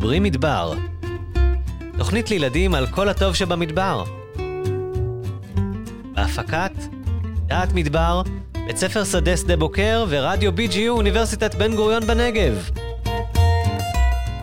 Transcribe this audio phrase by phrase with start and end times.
[0.00, 0.72] מדברים מדבר.
[1.98, 4.04] תוכנית לילדים על כל הטוב שבמדבר.
[6.14, 6.72] בהפקת
[7.46, 8.22] דעת מדבר,
[8.66, 12.70] בית ספר שדה שדה בוקר ורדיו BGU אוניברסיטת בן גוריון בנגב.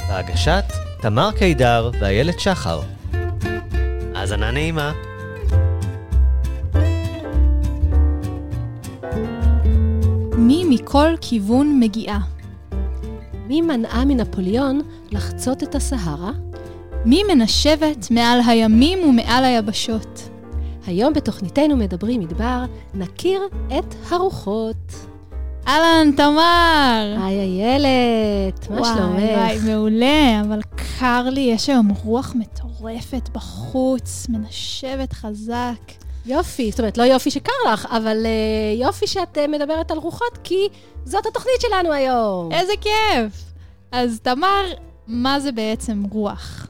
[0.09, 0.63] בהגשת
[1.01, 2.81] תמר קידר ואיילת שחר.
[4.15, 4.91] האזנה נעימה.
[10.37, 12.19] מי מכל כיוון מגיעה?
[13.47, 16.31] מי מנעה מנפוליאון לחצות את הסהרה?
[17.05, 20.29] מי מנשבת מעל הימים ומעל היבשות?
[20.87, 23.41] היום בתוכניתנו מדברים מדבר, נכיר
[23.79, 24.93] את הרוחות.
[25.67, 27.17] אהלן, תמר!
[27.23, 29.19] היי איילת, מה שלומך?
[29.19, 30.59] וואי, מעולה, אבל
[30.99, 35.91] קר לי, יש היום רוח מטורפת בחוץ, מנשבת חזק.
[36.25, 40.37] יופי, זאת אומרת, לא יופי שקר לך, אבל uh, יופי שאת uh, מדברת על רוחות,
[40.43, 40.67] כי
[41.05, 42.51] זאת התוכנית שלנו היום.
[42.51, 43.43] איזה כיף!
[43.91, 44.63] אז תמר,
[45.07, 46.67] מה זה בעצם רוח?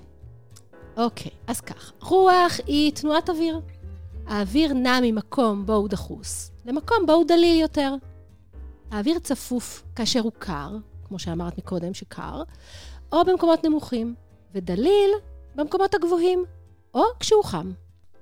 [0.98, 3.62] אוקיי, אז כך, רוח היא תנועת אוויר.
[4.28, 7.94] האוויר נע ממקום בו הוא דחוס למקום בו הוא דליל יותר.
[8.92, 10.78] האוויר צפוף כאשר הוא קר,
[11.08, 12.44] כמו שאמרת מקודם שקר,
[13.12, 14.16] או במקומות נמוכים,
[14.54, 15.12] ודליל
[15.56, 16.44] במקומות הגבוהים,
[16.94, 17.72] או כשהוא חם.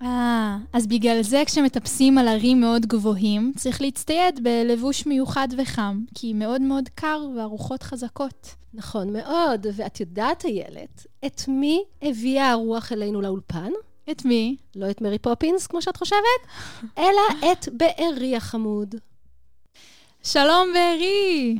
[0.02, 6.34] אה, אז בגלל זה כשמטפסים על ערים מאוד גבוהים, צריך להצטייד בלבוש מיוחד וחם, כי
[6.34, 8.56] מאוד מאוד קר והרוחות חזקות.
[8.74, 13.72] נכון מאוד, ואת יודעת, איילת, את מי הביאה הרוח אלינו לאולפן?
[14.12, 14.56] את מי?
[14.76, 16.42] לא את מרי פופינס, כמו שאת חושבת,
[16.98, 18.96] אלא את בארי החמוד.
[20.24, 21.56] שלום בארי!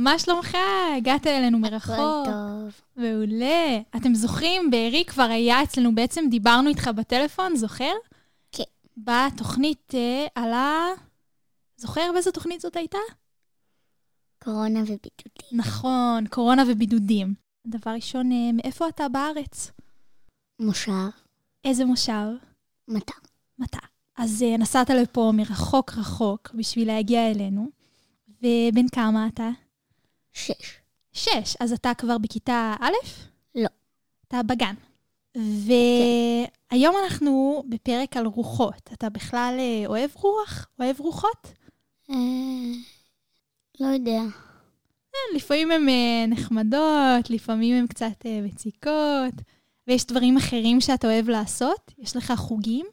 [0.00, 0.56] מה שלומך?
[0.96, 1.94] הגעת אלינו מרחוק.
[1.94, 2.80] הכל טוב.
[2.96, 3.80] מעולה.
[3.96, 7.92] אתם זוכרים, בארי כבר היה אצלנו, בעצם דיברנו איתך בטלפון, זוכר?
[8.52, 8.62] כן.
[8.96, 10.86] בתוכנית אה, על ה...
[11.76, 12.98] זוכר באיזו תוכנית זאת הייתה?
[14.44, 15.52] קורונה ובידודים.
[15.52, 17.34] נכון, קורונה ובידודים.
[17.66, 19.70] דבר ראשון, אה, מאיפה אתה בארץ?
[20.60, 21.08] מושב,
[21.64, 22.28] איזה מושב?
[22.88, 23.14] מטע.
[23.58, 23.78] מטע.
[24.16, 27.68] אז אה, נסעת לפה מרחוק רחוק בשביל להגיע אלינו.
[28.28, 29.50] ובן כמה אתה?
[30.32, 30.78] שש.
[31.12, 31.56] שש.
[31.60, 32.92] אז אתה כבר בכיתה א'?
[33.54, 33.68] לא.
[34.28, 34.74] אתה בגן.
[35.34, 38.90] והיום אנחנו בפרק על רוחות.
[38.92, 40.66] אתה בכלל אה, אוהב רוח?
[40.80, 41.52] אוהב רוחות?
[42.10, 42.14] אה,
[43.80, 44.20] לא יודע.
[45.12, 49.34] כן, לפעמים הן אה, נחמדות, לפעמים הן קצת אה, מציקות.
[49.86, 51.92] ויש דברים אחרים שאתה אוהב לעשות?
[51.98, 52.86] יש לך חוגים?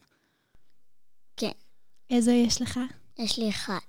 [1.37, 1.51] כן.
[2.09, 2.79] איזה יש לך?
[3.19, 3.79] יש לי אחד.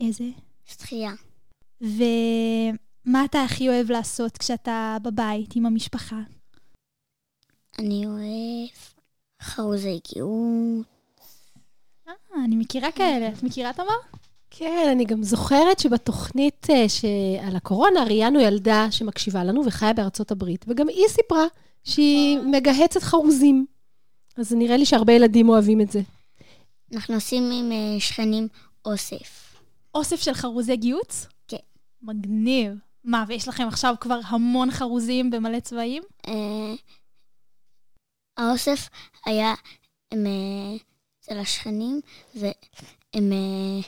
[0.00, 0.24] איזה?
[0.66, 1.12] שחייה.
[3.06, 6.20] ומה אתה הכי אוהב לעשות כשאתה בבית עם המשפחה?
[7.78, 8.68] אני אוהב
[9.42, 10.86] חרוזי גאות.
[12.08, 13.28] אה, אני מכירה כאלה.
[13.28, 14.18] את מכירה, תמר?
[14.50, 20.64] כן, אני גם זוכרת שבתוכנית אה, על הקורונה ראיינו ילדה שמקשיבה לנו וחיה בארצות הברית,
[20.68, 21.46] וגם היא סיפרה
[21.84, 23.66] שהיא מגהצת חרוזים.
[24.36, 26.00] אז נראה לי שהרבה ילדים אוהבים את זה.
[26.94, 28.48] אנחנו עושים עם אה, שכנים
[28.84, 29.56] אוסף.
[29.94, 31.26] אוסף של חרוזי גיוץ?
[31.48, 31.56] כן.
[32.02, 32.72] מגניב.
[33.04, 36.02] מה, ויש לכם עכשיו כבר המון חרוזים במלא צבעים?
[36.28, 36.74] אה,
[38.36, 38.88] האוסף
[39.26, 39.54] היה
[40.12, 40.18] אה,
[41.20, 42.00] אצל השכנים,
[42.34, 43.32] והם...
[43.32, 43.80] אה,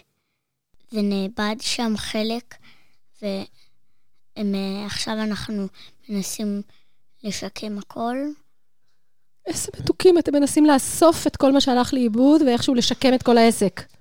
[1.61, 2.55] שם חלק,
[3.23, 5.67] ועכשיו אנחנו
[6.09, 6.63] מנסים
[7.23, 8.17] לשקם הכל.
[9.47, 13.96] איזה מתוקים, אתם מנסים לאסוף את כל מה שהלך לאיבוד ואיכשהו לשקם את כל העסק.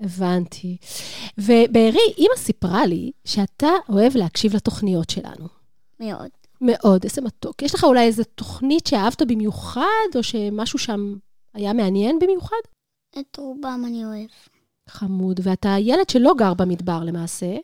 [0.00, 0.76] הבנתי.
[1.38, 5.48] ובארי, אימא סיפרה לי שאתה אוהב להקשיב לתוכניות שלנו.
[6.00, 6.30] מאוד.
[6.60, 7.62] מאוד, איזה מתוק.
[7.62, 11.14] יש לך אולי איזו תוכנית שאהבת במיוחד, או שמשהו שם
[11.54, 12.56] היה מעניין במיוחד?
[13.18, 14.30] את רובם אני אוהב.
[14.88, 15.40] חמוד.
[15.42, 17.56] ואתה ילד שלא גר במדבר למעשה,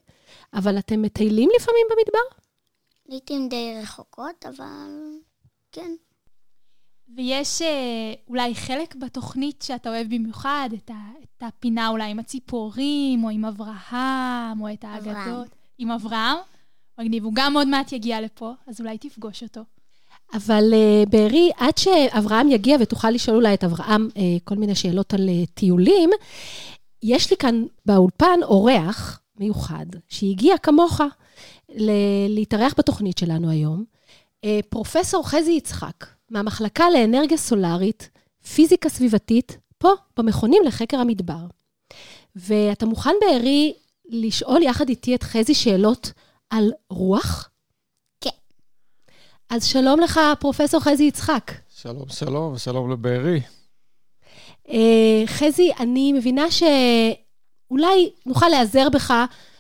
[0.55, 2.41] אבל אתם מטיילים לפעמים במדבר?
[3.09, 4.91] לעיתים די רחוקות, אבל
[5.73, 5.95] כן.
[7.17, 13.25] ויש אה, אולי חלק בתוכנית שאתה אוהב במיוחד, את, ה, את הפינה אולי עם הציפורים,
[13.25, 15.17] או עם אברהם, או את האגדות.
[15.17, 15.45] אברהם.
[15.79, 16.37] עם אברהם?
[17.01, 19.61] מגניב, הוא גם עוד מעט יגיע לפה, אז אולי תפגוש אותו.
[20.35, 25.15] אבל uh, בארי, עד שאברהם יגיע ותוכל לשאול אולי את אברהם uh, כל מיני שאלות
[25.15, 26.11] על uh, טיולים,
[27.03, 31.01] יש לי כאן באולפן אורח מיוחד, שהגיע כמוך
[31.69, 33.85] ל- להתארח בתוכנית שלנו היום,
[34.47, 38.11] uh, פרופסור חזי יצחק, מהמחלקה לאנרגיה סולארית,
[38.55, 41.47] פיזיקה סביבתית, פה, במכונים לחקר המדבר.
[42.37, 43.75] ואתה מוכן, בארי,
[44.09, 46.13] לשאול יחד איתי את חזי שאלות
[46.51, 47.51] על רוח?
[48.21, 48.31] כן.
[49.51, 51.53] אז שלום לך, פרופסור חזי יצחק.
[51.69, 53.41] שלום, שלום, ושלום לבארי.
[54.69, 59.15] אה, חזי, אני מבינה שאולי נוכל להיעזר בך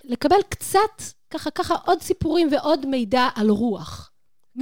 [0.04, 4.09] לקבל קצת, ככה, ככה, עוד סיפורים ועוד מידע על רוח.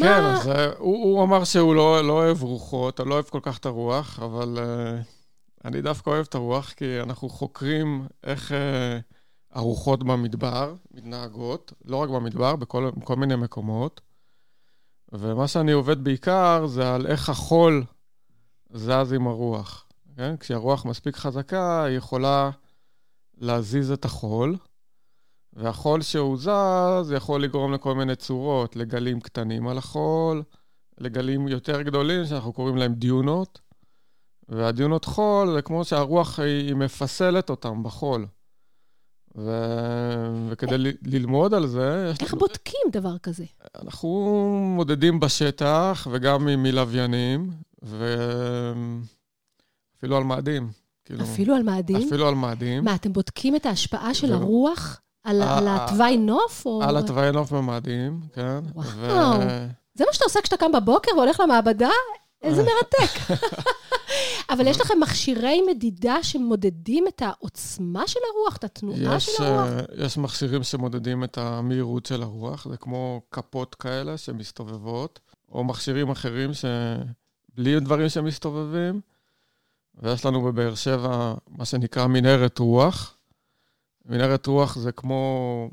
[0.01, 0.25] כן.
[0.25, 3.67] אז uh, הוא, הוא אמר שהוא לא, לא אוהב רוחות, לא אוהב כל כך את
[3.67, 8.55] הרוח, אבל uh, אני דווקא אוהב את הרוח, כי אנחנו חוקרים איך uh,
[9.53, 14.01] הרוחות במדבר מתנהגות, לא רק במדבר, בכל, בכל מיני מקומות.
[15.13, 17.85] ומה שאני עובד בעיקר זה על איך החול
[18.73, 19.85] זז עם הרוח.
[20.17, 20.37] כן?
[20.37, 22.51] כשהרוח מספיק חזקה, היא יכולה
[23.39, 24.57] להזיז את החול,
[25.59, 30.43] והחול שהוא זז יכול לגרום לכל מיני צורות, לגלים קטנים על החול,
[30.99, 33.61] לגלים יותר גדולים שאנחנו קוראים להם דיונות,
[34.49, 38.27] והדיונות חול זה כמו שהרוח היא, היא מפסלת אותם בחול.
[39.37, 39.51] ו...
[40.49, 40.87] וכדי ל...
[41.03, 42.13] ללמוד על זה...
[42.21, 43.45] איך בודקים דבר כזה?
[43.83, 44.09] אנחנו
[44.77, 47.51] מודדים בשטח וגם מלוויינים,
[47.83, 48.97] ואפילו
[50.17, 50.71] על מאדים.
[51.05, 52.07] כאילו, אפילו על מאדים?
[52.07, 52.85] אפילו על מאדים.
[52.85, 56.67] מה, אתם בודקים את ההשפעה של הרוח על, על התוואי נוף?
[56.67, 56.83] או...
[56.83, 58.59] על התוואי נוף במאדים, כן.
[58.75, 59.41] וואו.
[59.41, 59.67] ו...
[59.95, 61.91] זה מה שאתה עושה כשאתה קם בבוקר והולך למעבדה?
[62.43, 63.35] איזה מרתק.
[64.51, 69.69] אבל יש לכם מכשירי מדידה שמודדים את העוצמה של הרוח, את התנועה יש, של הרוח?
[69.97, 75.21] יש מכשירים שמודדים את המהירות של הרוח, זה כמו כפות כאלה שמסתובבות,
[75.53, 79.01] או מכשירים אחרים שבלי דברים שמסתובבים.
[80.03, 83.18] ויש לנו בבאר שבע מה שנקרא מנהרת רוח.
[84.09, 85.71] מנהרת רוח זה כמו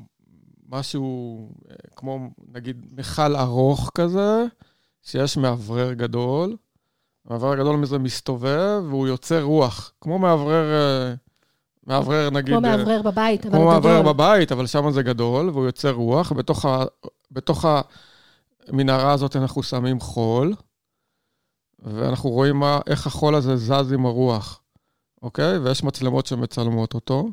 [0.68, 1.48] משהו,
[1.96, 4.44] כמו נגיד מכל ארוך כזה,
[5.02, 6.56] שיש מאוורר גדול.
[7.26, 10.64] המאוורר הגדול מזה מסתובב והוא יוצר רוח, כמו מאוורר,
[11.86, 12.54] מאוורר נגיד...
[12.54, 13.60] כמו מאוורר בבית, אבל גדול.
[13.60, 16.32] כמו מאוורר בבית, אבל שם זה גדול, והוא יוצר רוח.
[16.32, 16.84] בתוך, ה,
[17.30, 17.64] בתוך
[18.68, 20.54] המנהרה הזאת אנחנו שמים חול,
[21.78, 24.60] ואנחנו רואים מה, איך החול הזה זז עם הרוח,
[25.22, 25.58] אוקיי?
[25.58, 27.28] ויש מצלמות שמצלמות אותו.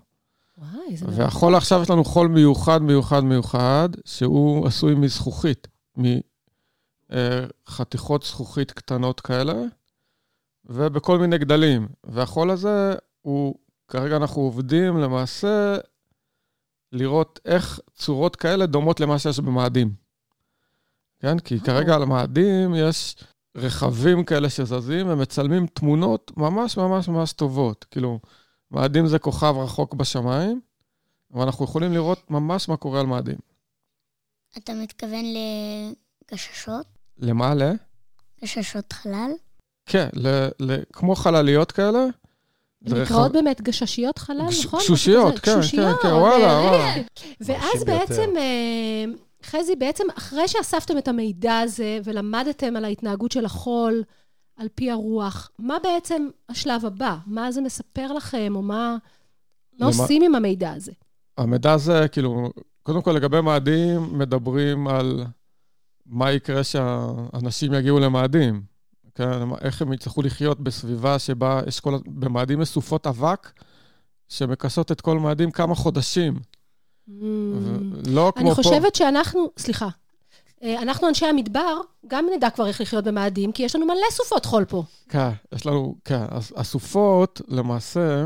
[0.71, 1.05] וואי, איזה...
[1.09, 5.67] והחול עכשיו יש לנו חול מיוחד, מיוחד, מיוחד, שהוא עשוי מזכוכית,
[7.69, 9.53] מחתיכות זכוכית קטנות כאלה,
[10.65, 11.87] ובכל מיני גדלים.
[12.03, 13.55] והחול הזה, הוא,
[13.87, 15.77] כרגע אנחנו עובדים למעשה
[16.91, 19.93] לראות איך צורות כאלה דומות למה שיש במאדים.
[21.19, 21.39] כן?
[21.39, 23.15] כי כרגע על מאדים יש
[23.57, 27.85] רכבים כאלה שזזים ומצלמים תמונות ממש ממש ממש טובות.
[27.91, 28.19] כאילו,
[28.71, 30.61] מאדים זה כוכב רחוק בשמיים,
[31.31, 33.37] ואנחנו יכולים לראות ממש מה קורה על מאדים.
[34.57, 35.25] אתה מתכוון
[36.31, 36.85] לגששות?
[37.17, 37.55] למה?
[37.55, 37.63] ל?
[38.43, 39.31] גששות חלל?
[39.85, 41.99] כן, ל, ל, כמו חלליות כאלה.
[42.85, 43.33] הן נקראות רכב...
[43.33, 44.79] באמת גששיות חלל, גש, נכון?
[44.79, 46.93] גשושיות, כן, כן, כן, וואלה, וואלה.
[47.41, 48.29] ואז בעצם,
[49.43, 54.03] חזי, בעצם אחרי שאספתם את המידע הזה ולמדתם על ההתנהגות של החול,
[54.55, 57.17] על פי הרוח, מה בעצם השלב הבא?
[57.25, 58.97] מה זה מספר לכם, או מה,
[59.79, 60.91] מה עושים עם המידע הזה?
[61.37, 62.51] המידע הזה, כאילו,
[62.83, 65.25] קודם כל לגבי מאדים, מדברים על
[66.05, 68.63] מה יקרה שאנשים יגיעו למאדים.
[69.15, 71.97] כן, איך הם יצטרכו לחיות בסביבה שבה יש כל...
[72.05, 73.51] במאדים מסופות אבק,
[74.27, 76.33] שמכסות את כל מאדים כמה חודשים.
[76.33, 77.11] Mm.
[78.07, 78.41] לא כמו פה...
[78.41, 79.89] אני חושבת שאנחנו, סליחה,
[80.63, 84.65] אנחנו אנשי המדבר, גם נדע כבר איך לחיות במאדים, כי יש לנו מלא סופות חול
[84.65, 84.83] פה.
[85.09, 86.25] כן, יש לנו, כן.
[86.55, 88.25] הסופות, למעשה,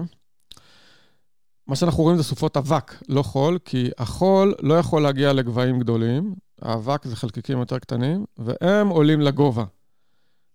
[1.67, 6.35] מה שאנחנו רואים זה סופות אבק, לא חול, כי החול לא יכול להגיע לגבהים גדולים,
[6.61, 9.63] האבק זה חלקיקים יותר קטנים, והם עולים לגובה.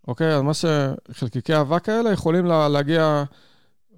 [0.09, 0.35] אוקיי?
[0.35, 3.25] אז מה שחלקיקי האבק האלה יכולים לה, להגיע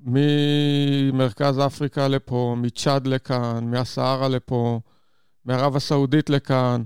[0.02, 4.80] ממרכז אפריקה לפה, מצ'אד לכאן, מהסהרה לפה,
[5.44, 6.82] מערב הסעודית לכאן.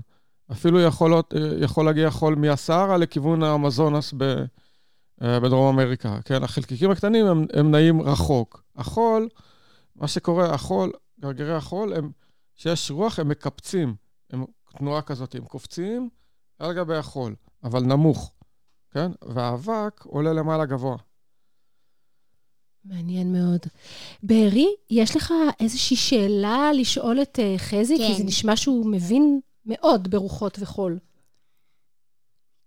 [0.51, 4.43] אפילו יכולות, יכול להגיע חול מהסהרה לכיוון האמזונס ב,
[5.21, 6.19] בדרום אמריקה.
[6.25, 8.63] כן, החלקיקים הקטנים הם, הם נעים רחוק.
[8.75, 9.29] החול,
[9.95, 12.11] מה שקורה, החול, גרגירי החול, הם,
[12.55, 13.95] כשיש רוח, הם מקפצים.
[14.29, 14.45] הם
[14.77, 16.09] תנועה כזאת, הם קופצים
[16.59, 18.31] על גבי החול, אבל נמוך,
[18.91, 19.11] כן?
[19.21, 20.97] והאבק עולה למעלה גבוה.
[22.85, 23.59] מעניין מאוד.
[24.23, 27.97] בארי, יש לך איזושהי שאלה לשאול את uh, חזי?
[27.97, 28.07] כן.
[28.07, 30.99] כי זה נשמע שהוא מבין מאוד ברוחות וחול.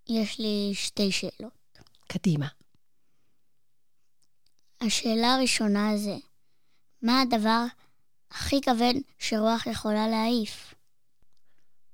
[0.09, 1.63] יש לי שתי שאלות.
[2.07, 2.47] קדימה.
[4.81, 6.15] השאלה הראשונה זה,
[7.01, 7.65] מה הדבר
[8.31, 10.73] הכי כבד שרוח יכולה להעיף?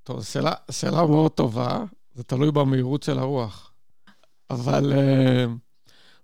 [0.03, 3.73] טוב, שאלה, שאלה מאוד טובה, זה תלוי במהירות של הרוח.
[4.49, 5.49] אבל uh,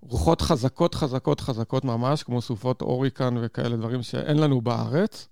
[0.01, 5.27] רוחות חזקות, חזקות, חזקות ממש, כמו סופות אוריקן וכאלה דברים שאין לנו בארץ,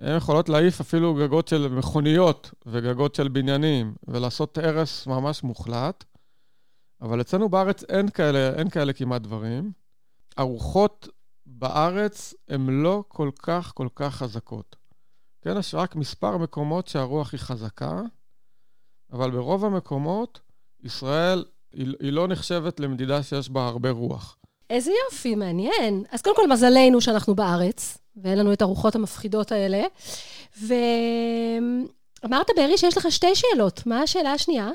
[0.00, 6.04] הן יכולות להעיף אפילו גגות של מכוניות וגגות של בניינים, ולעשות הרס ממש מוחלט.
[7.02, 9.72] אבל אצלנו בארץ אין כאלה, אין כאלה כמעט דברים.
[10.36, 11.08] הרוחות
[11.46, 14.76] בארץ הן לא כל כך כל כך חזקות.
[15.42, 18.02] כן, יש רק מספר מקומות שהרוח היא חזקה,
[19.12, 20.40] אבל ברוב המקומות,
[20.82, 24.38] ישראל היא, היא לא נחשבת למדידה שיש בה הרבה רוח.
[24.70, 26.04] איזה יופי, מעניין.
[26.10, 29.82] אז קודם כל, מזלנו שאנחנו בארץ, ואין לנו את הרוחות המפחידות האלה.
[30.62, 33.86] ואמרת, בארי, שיש לך שתי שאלות.
[33.86, 34.70] מה השאלה השנייה?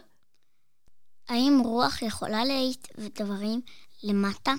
[1.29, 2.87] האם רוח יכולה להעיט
[3.21, 3.61] דברים
[4.03, 4.53] למטה?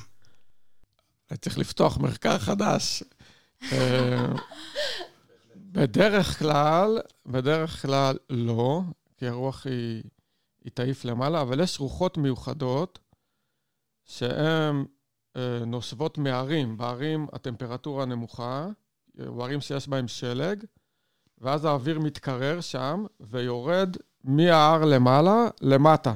[1.40, 3.02] צריך לפתוח מחקר חדש.
[3.72, 4.26] אה,
[5.56, 8.80] בדרך כלל, בדרך כלל לא,
[9.16, 10.02] כי הרוח היא,
[10.64, 12.98] היא תעיף למעלה, אבל יש רוחות מיוחדות
[14.04, 14.84] שהן
[15.66, 16.76] נושבות מערים.
[16.76, 18.68] בערים הטמפרטורה נמוכה,
[19.14, 20.64] בערים שיש בהם שלג,
[21.38, 26.14] ואז האוויר מתקרר שם ויורד מההר למעלה למטה.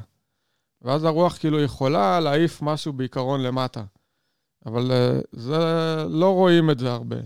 [0.82, 3.84] ואז הרוח כאילו יכולה להעיף משהו בעיקרון למטה.
[4.66, 5.58] אבל אה, זה,
[6.08, 7.16] לא רואים את זה הרבה.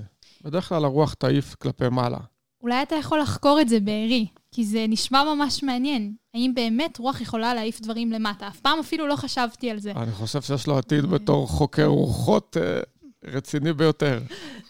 [0.44, 2.18] בדרך כלל הרוח תעיף כלפי מעלה.
[2.62, 6.14] אולי אתה יכול לחקור את זה בארי, כי זה נשמע ממש מעניין.
[6.34, 8.48] האם באמת רוח יכולה להעיף דברים למטה?
[8.48, 9.92] אף פעם אפילו לא חשבתי על זה.
[9.92, 12.80] אני חושב שיש לו עתיד בתור חוקר רוחות אה,
[13.24, 14.20] רציני ביותר.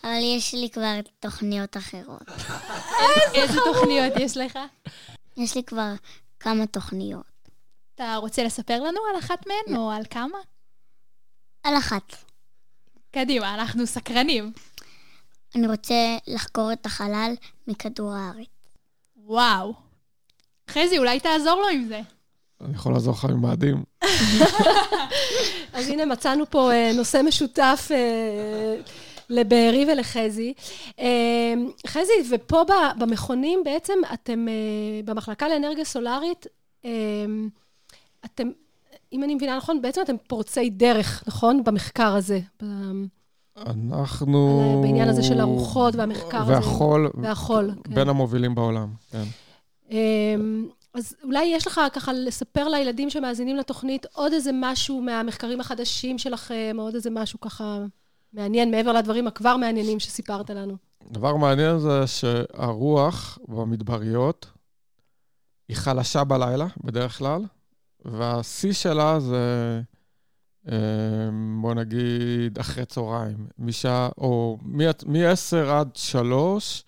[0.04, 2.22] אבל יש לי כבר תוכניות אחרות.
[3.34, 4.58] איזה תוכניות יש לך?
[5.36, 5.92] יש לי כבר
[6.40, 7.22] כמה תוכניות.
[7.94, 10.38] אתה רוצה לספר לנו על אחת מהן, או על כמה?
[11.62, 12.16] על אחת.
[13.10, 14.52] קדימה, אנחנו סקרנים.
[15.54, 17.34] אני רוצה לחקור את החלל
[17.68, 18.46] מכדור הארץ.
[19.16, 19.89] וואו.
[20.70, 22.00] חזי, אולי תעזור לו עם זה.
[22.64, 23.82] אני יכול לעזור לך עם מאדים.
[25.72, 28.76] אז הנה, מצאנו פה אה, נושא משותף אה,
[29.30, 30.54] לבארי ולחזי.
[31.00, 31.54] אה,
[31.86, 32.62] חזי, ופה
[32.98, 34.46] במכונים בעצם אתם,
[35.04, 36.46] במחלקה לאנרגיה סולארית,
[38.24, 38.50] אתם,
[39.12, 41.64] אם אני מבינה נכון, בעצם אתם פורצי דרך, נכון?
[41.64, 42.40] במחקר הזה.
[43.66, 44.80] אנחנו...
[44.82, 46.52] בעניין הזה של הרוחות והמחקר הזה.
[46.52, 47.10] והחול.
[47.14, 47.94] והחול, כן.
[47.94, 49.24] בין המובילים בעולם, כן.
[49.90, 56.18] אמ, אז אולי יש לך ככה לספר לילדים שמאזינים לתוכנית עוד איזה משהו מהמחקרים החדשים
[56.18, 57.78] שלכם, או עוד איזה משהו ככה
[58.32, 60.76] מעניין, מעבר לדברים הכבר מעניינים שסיפרת לנו.
[61.10, 64.46] דבר מעניין זה שהרוח במדבריות
[65.68, 67.42] היא חלשה בלילה, בדרך כלל,
[68.04, 69.80] והשיא שלה זה,
[70.68, 73.46] אמ, בוא נגיד, אחרי צהריים.
[73.58, 74.58] משעה, או
[75.06, 76.84] מ-10 עד 3,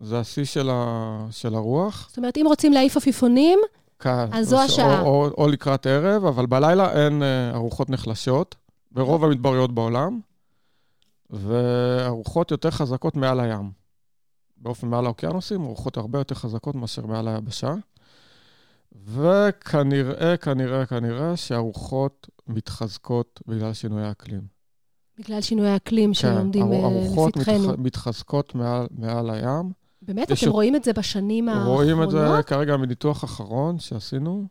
[0.00, 2.06] זה השיא של, ה, של הרוח.
[2.08, 3.58] זאת אומרת, אם רוצים להעיף עפיפונים,
[3.98, 5.00] כן, אז זו השעה.
[5.00, 8.54] או, או, או לקראת ערב, אבל בלילה אין אה, ארוחות נחלשות,
[8.92, 10.20] ברוב המדבריות בעולם,
[11.30, 13.70] וארוחות יותר חזקות מעל הים.
[14.56, 17.74] באופן מעל האוקיינוסים, ארוחות הרבה יותר חזקות מאשר מעל היבשה.
[19.04, 24.42] וכנראה, כנראה, כנראה שהרוחות מתחזקות בגלל שינויי האקלים.
[25.18, 26.80] בגלל שינויי האקלים כן, שעומדים לפתחנו.
[26.80, 27.50] כן, הרוחות מתח...
[27.78, 29.72] מתחזקות מעל, מעל הים.
[30.08, 30.32] באמת?
[30.32, 31.74] אתם רואים את זה בשנים האחרונות?
[31.74, 34.46] רואים את זה כרגע מניתוח אחרון שעשינו,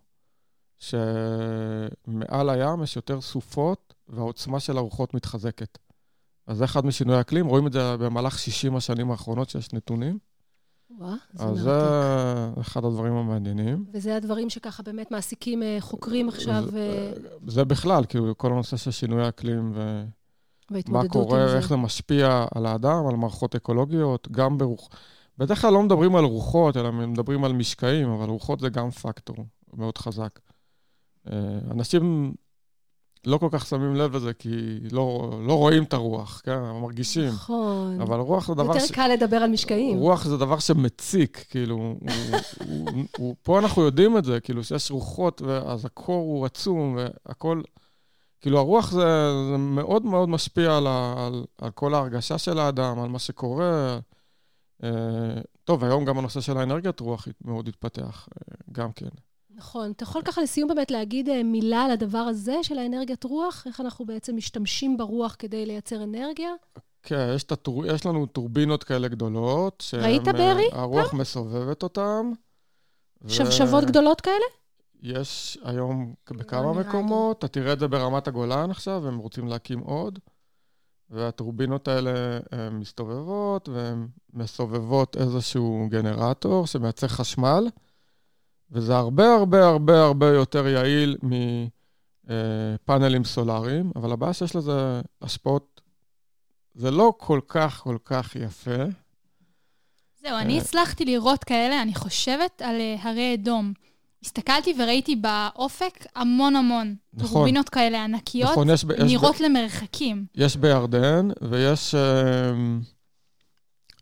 [0.79, 5.77] שמעל הים יש יותר סופות והעוצמה של הרוחות מתחזקת.
[6.47, 10.17] אז זה אחד משינוי האקלים, רואים את זה במהלך 60 השנים האחרונות שיש נתונים.
[10.99, 11.79] וואו, זה אז זה
[12.61, 13.85] אחד הדברים המעניינים.
[13.93, 16.63] וזה הדברים שככה באמת מעסיקים אה, חוקרים עכשיו.
[16.71, 20.03] זה, אה, זה בכלל, כאילו, כל הנושא של שינוי האקלים ו...
[20.87, 24.89] מה קורה, איך זה משפיע על האדם, על מערכות אקולוגיות, גם ברוח...
[25.37, 29.35] בדרך כלל לא מדברים על רוחות, אלא מדברים על משקעים, אבל רוחות זה גם פקטור
[29.73, 30.39] מאוד חזק.
[31.31, 32.33] אה, אנשים
[33.25, 34.49] לא כל כך שמים לב לזה, כי
[34.91, 36.59] לא, לא רואים את הרוח, כן?
[36.81, 37.27] מרגישים.
[37.27, 38.01] נכון.
[38.01, 38.81] אבל רוח זה דבר יותר ש...
[38.83, 39.97] יותר קל לדבר על משקעים.
[39.97, 44.63] רוח זה דבר שמציק, כאילו, הוא, הוא, הוא, הוא, פה אנחנו יודעים את זה, כאילו,
[44.63, 47.61] שיש רוחות, אז הקור הוא עצום, והכל...
[48.41, 53.09] כאילו, הרוח זה, זה מאוד מאוד משפיע על, על, על כל ההרגשה של האדם, על
[53.09, 53.99] מה שקורה.
[54.83, 54.89] אה,
[55.63, 59.09] טוב, היום גם הנושא של האנרגיית רוח מאוד התפתח, אה, גם כן.
[59.55, 59.91] נכון.
[59.91, 63.63] אתה יכול ככה לסיום באמת להגיד אה, מילה על הדבר הזה של האנרגיית רוח?
[63.67, 66.49] איך אנחנו בעצם משתמשים ברוח כדי לייצר אנרגיה?
[67.03, 67.85] כן, יש, הטור...
[67.85, 69.83] יש לנו טורבינות כאלה גדולות.
[69.93, 70.69] ראית ברי?
[70.71, 71.19] הרוח אה?
[71.19, 72.31] מסובבת אותן.
[73.27, 73.87] שבשבות ו...
[73.87, 74.45] גדולות כאלה?
[75.03, 80.19] יש היום בכמה מקומות, אתה תראה את זה ברמת הגולן עכשיו, הם רוצים להקים עוד.
[81.09, 82.39] והטורבינות האלה
[82.71, 87.67] מסתובבות, והן מסובבות איזשהו גנרטור שמייצר חשמל.
[88.71, 91.17] וזה הרבה הרבה הרבה הרבה יותר יעיל
[92.23, 95.81] מפאנלים סולאריים, אבל הבעיה שיש לזה השפעות,
[96.75, 98.83] זה לא כל כך כל כך יפה.
[100.21, 103.73] זהו, אני הצלחתי לראות כאלה, אני חושבת על אה, הרי אדום.
[104.23, 110.25] הסתכלתי וראיתי באופק המון המון נכון, טורבינות כאלה ענקיות, נכון, יש, נראות יש למרחקים.
[110.35, 111.95] יש בירדן, ויש...
[111.95, 112.51] אה,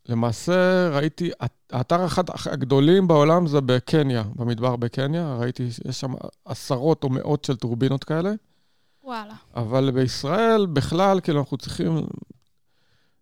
[0.09, 1.31] למעשה ראיתי,
[1.71, 5.35] האתר אחד הגדולים בעולם זה בקניה, במדבר בקניה.
[5.39, 6.13] ראיתי, יש שם
[6.45, 8.33] עשרות או מאות של טורבינות כאלה.
[9.03, 9.33] וואלה.
[9.55, 12.05] אבל בישראל בכלל, כאילו, אנחנו צריכים...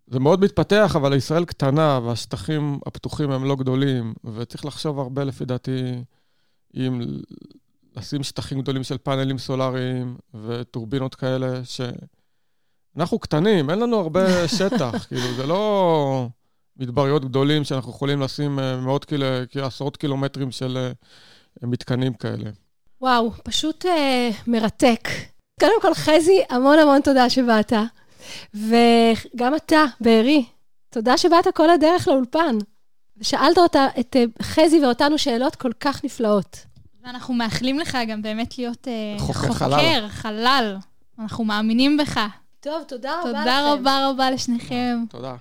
[0.07, 5.45] זה מאוד מתפתח, אבל ישראל קטנה, והשטחים הפתוחים הם לא גדולים, וצריך לחשוב הרבה, לפי
[5.45, 6.03] דעתי,
[6.75, 7.01] אם
[7.95, 11.81] לשים שטחים גדולים של פאנלים סולאריים וטורבינות כאלה, ש...
[12.97, 16.27] אנחנו קטנים, אין לנו הרבה שטח, כאילו, זה לא
[16.77, 19.23] מדבריות גדולים שאנחנו יכולים לשים אה, מאות קיל...
[19.61, 22.49] עשרות קילומטרים של אה, מתקנים כאלה.
[23.01, 25.07] וואו, פשוט אה, מרתק.
[25.59, 27.73] קודם כל, חזי, המון המון תודה שבאת.
[28.53, 30.45] וגם אתה, בארי,
[30.89, 32.57] תודה שבאת כל הדרך לאולפן.
[33.17, 36.57] ושאלת אותה, את אה, חזי ואותנו שאלות כל כך נפלאות.
[37.03, 40.77] ואנחנו מאחלים לך גם באמת להיות uh, חוקר, חוקר, חלל.
[41.19, 42.19] אנחנו מאמינים בך.
[42.59, 43.39] טוב, תודה רבה לכם.
[43.39, 45.03] תודה רבה רבה לשניכם.
[45.09, 45.35] תודה.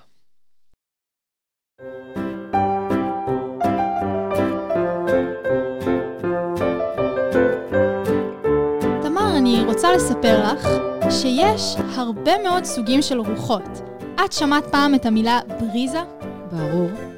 [9.03, 10.69] תמר, אני רוצה לספר לך
[11.11, 13.81] שיש הרבה מאוד סוגים של רוחות.
[14.25, 16.03] את שמעת פעם את המילה בריזה?
[16.51, 17.12] ברור.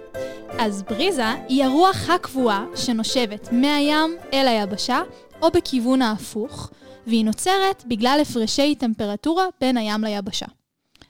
[0.58, 5.02] אז בריזה היא הרוח הקבועה שנושבת מהים אל היבשה,
[5.42, 6.70] או בכיוון ההפוך,
[7.06, 10.46] והיא נוצרת בגלל הפרשי טמפרטורה בין הים ליבשה.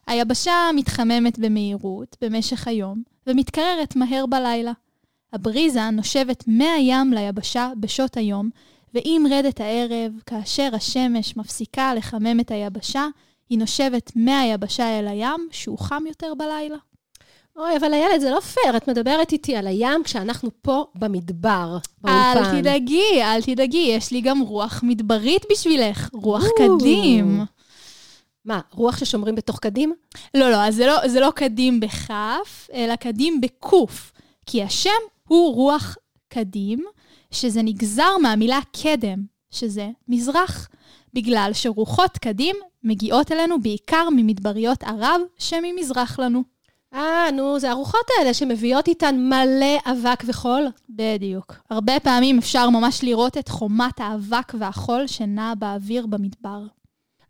[0.07, 4.73] היבשה מתחממת במהירות במשך היום, ומתקררת מהר בלילה.
[5.33, 8.51] הבריזה נושבת מהים ליבשה בשעות היום,
[8.95, 13.07] ועם רדת הערב, כאשר השמש מפסיקה לחמם את היבשה,
[13.51, 16.77] היא נושבת מהיבשה אל הים, שהוא חם יותר בלילה.
[17.57, 22.45] אוי, אבל איילת, זה לא פייר, את מדברת איתי על הים כשאנחנו פה במדבר, באולפן.
[22.45, 27.45] אל תדאגי, אל תדאגי, יש לי גם רוח מדברית בשבילך, רוח קדים.
[28.45, 29.95] מה, רוח ששומרים בתוך קדים?
[30.35, 34.12] לא, לא, אז זה לא, זה לא קדים בכף, אלא קדים בקוף.
[34.47, 34.90] כי השם
[35.29, 35.97] הוא רוח
[36.29, 36.85] קדים,
[37.31, 40.69] שזה נגזר מהמילה קדם, שזה מזרח,
[41.14, 46.54] בגלל שרוחות קדים מגיעות אלינו בעיקר ממדבריות ערב שממזרח לנו.
[46.94, 50.66] אה, נו, זה הרוחות האלה שמביאות איתן מלא אבק וחול?
[50.88, 51.54] בדיוק.
[51.70, 56.62] הרבה פעמים אפשר ממש לראות את חומת האבק והחול שנעה באוויר במדבר.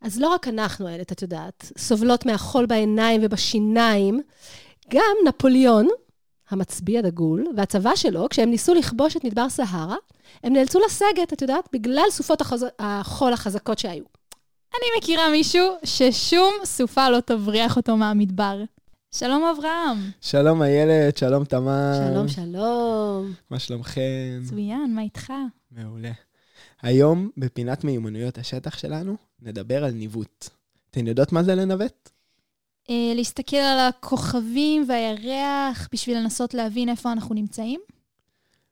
[0.01, 4.21] אז לא רק אנחנו, איילת, את יודעת, סובלות מהחול בעיניים ובשיניים,
[4.91, 5.89] גם נפוליאון,
[6.51, 9.97] המצביא הדגול, והצבא שלו, כשהם ניסו לכבוש את מדבר סהרה,
[10.45, 12.65] הם נאלצו לסגת, את יודעת, בגלל סופות החוז...
[12.79, 14.05] החול החזקות שהיו.
[14.75, 18.63] אני מכירה מישהו ששום סופה לא תבריח אותו מהמדבר.
[19.17, 20.11] שלום אברהם.
[20.21, 21.93] שלום איילת, שלום תמר.
[22.11, 23.33] שלום, שלום.
[23.51, 24.41] מה שלומכם?
[24.43, 25.33] מצוין, מה איתך?
[25.71, 26.13] מעולה.
[26.83, 30.49] היום, בפינת מיומנויות השטח שלנו, נדבר על ניווט.
[30.91, 32.11] אתן יודעות מה זה לנווט?
[32.91, 37.81] אה, להסתכל על הכוכבים והירח בשביל לנסות להבין איפה אנחנו נמצאים?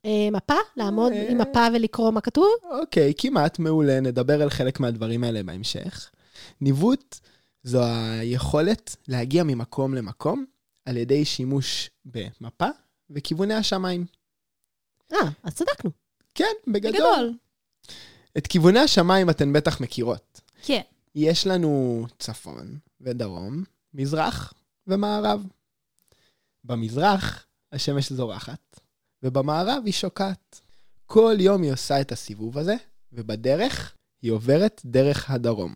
[0.04, 0.58] אה, מפה?
[0.76, 2.50] לעמוד עם מפה ולקרוא מה כתוב?
[2.80, 4.00] אוקיי, כמעט מעולה.
[4.00, 6.10] נדבר על חלק מהדברים האלה בהמשך.
[6.60, 7.18] ניווט
[7.62, 7.84] זו
[8.20, 10.44] היכולת להגיע ממקום למקום
[10.84, 12.68] על ידי שימוש במפה
[13.10, 14.06] וכיווני השמיים.
[15.12, 15.90] אה, אז צדקנו.
[16.34, 16.92] כן, בגדול.
[16.92, 17.34] בגדול.
[18.38, 20.40] את כיווני השמיים אתן בטח מכירות.
[20.62, 20.80] כן.
[21.14, 24.54] יש לנו צפון ודרום, מזרח
[24.86, 25.46] ומערב.
[26.64, 28.80] במזרח השמש זורחת,
[29.22, 30.60] ובמערב היא שוקעת.
[31.06, 32.74] כל יום היא עושה את הסיבוב הזה,
[33.12, 35.74] ובדרך היא עוברת דרך הדרום.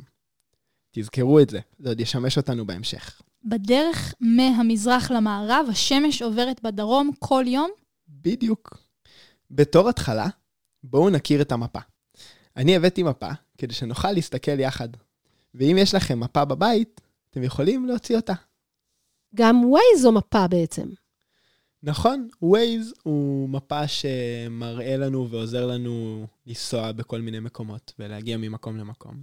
[0.99, 3.21] תזכרו את זה, זה עוד ישמש אותנו בהמשך.
[3.45, 7.71] בדרך מהמזרח למערב, השמש עוברת בדרום כל יום?
[8.09, 8.79] בדיוק.
[9.51, 10.29] בתור התחלה,
[10.85, 11.79] בואו נכיר את המפה.
[12.57, 14.89] אני הבאתי מפה כדי שנוכל להסתכל יחד.
[15.55, 18.35] ואם יש לכם מפה בבית, אתם יכולים להוציא אותה.
[19.35, 20.89] גם Waze זו מפה בעצם.
[21.83, 29.23] נכון, Waze הוא מפה שמראה לנו ועוזר לנו לנסוע בכל מיני מקומות ולהגיע ממקום למקום.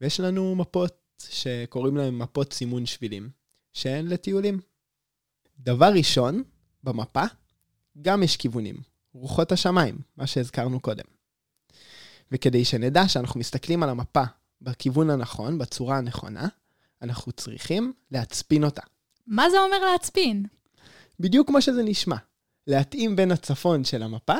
[0.00, 3.30] ויש לנו מפות שקוראים להם מפות סימון שבילים,
[3.72, 4.60] שהן לטיולים.
[5.58, 6.42] דבר ראשון,
[6.82, 7.24] במפה,
[8.02, 8.76] גם יש כיוונים,
[9.12, 11.04] רוחות השמיים, מה שהזכרנו קודם.
[12.32, 14.22] וכדי שנדע שאנחנו מסתכלים על המפה
[14.60, 16.48] בכיוון הנכון, בצורה הנכונה,
[17.02, 18.82] אנחנו צריכים להצפין אותה.
[19.26, 20.46] מה זה אומר להצפין?
[21.20, 22.16] בדיוק כמו שזה נשמע.
[22.66, 24.36] להתאים בין הצפון של המפה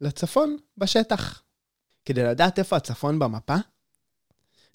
[0.00, 1.42] לצפון בשטח.
[2.04, 3.54] כדי לדעת איפה הצפון במפה,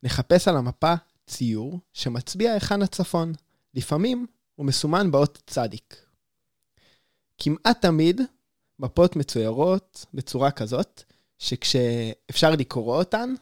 [0.03, 0.93] נחפש על המפה
[1.27, 3.33] ציור שמצביע היכן הצפון.
[3.73, 6.05] לפעמים הוא מסומן באות צדיק.
[7.37, 8.21] כמעט תמיד
[8.79, 11.03] מפות מצוירות בצורה כזאת,
[11.37, 13.33] שכשאפשר לקרוא אותן,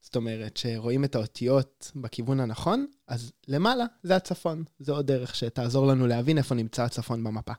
[0.00, 4.64] זאת אומרת, שרואים את האותיות בכיוון הנכון, אז למעלה זה הצפון.
[4.78, 7.52] זו עוד דרך שתעזור לנו להבין איפה נמצא הצפון במפה.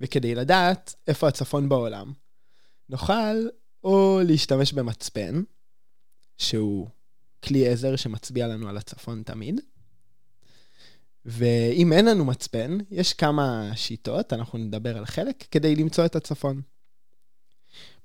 [0.00, 2.12] וכדי לדעת איפה הצפון בעולם,
[2.88, 3.48] נוכל
[3.84, 5.42] או להשתמש במצפן,
[6.38, 6.88] שהוא
[7.44, 9.60] כלי עזר שמצביע לנו על הצפון תמיד,
[11.24, 16.62] ואם אין לנו מצפן, יש כמה שיטות, אנחנו נדבר על חלק, כדי למצוא את הצפון.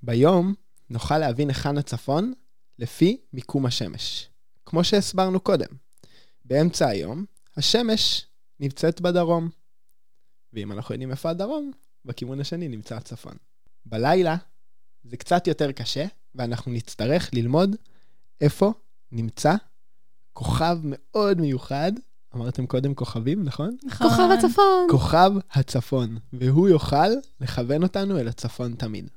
[0.03, 0.53] ביום
[0.89, 2.33] נוכל להבין היכן הצפון
[2.79, 4.29] לפי מיקום השמש.
[4.65, 5.67] כמו שהסברנו קודם,
[6.45, 7.25] באמצע היום,
[7.57, 8.25] השמש
[8.59, 9.49] נמצאת בדרום.
[10.53, 11.71] ואם אנחנו יודעים איפה הדרום,
[12.05, 13.37] בכיוון השני נמצא הצפון.
[13.85, 14.35] בלילה
[15.03, 17.75] זה קצת יותר קשה, ואנחנו נצטרך ללמוד
[18.41, 18.73] איפה
[19.15, 19.55] נמצא
[20.33, 21.91] כוכב מאוד מיוחד.
[22.35, 23.77] אמרתם קודם כוכבים, נכון?
[23.83, 24.09] נכון.
[24.09, 24.87] כוכב הצפון.
[24.91, 27.07] כוכב הצפון, והוא יוכל
[27.41, 29.09] לכוון אותנו אל הצפון תמיד.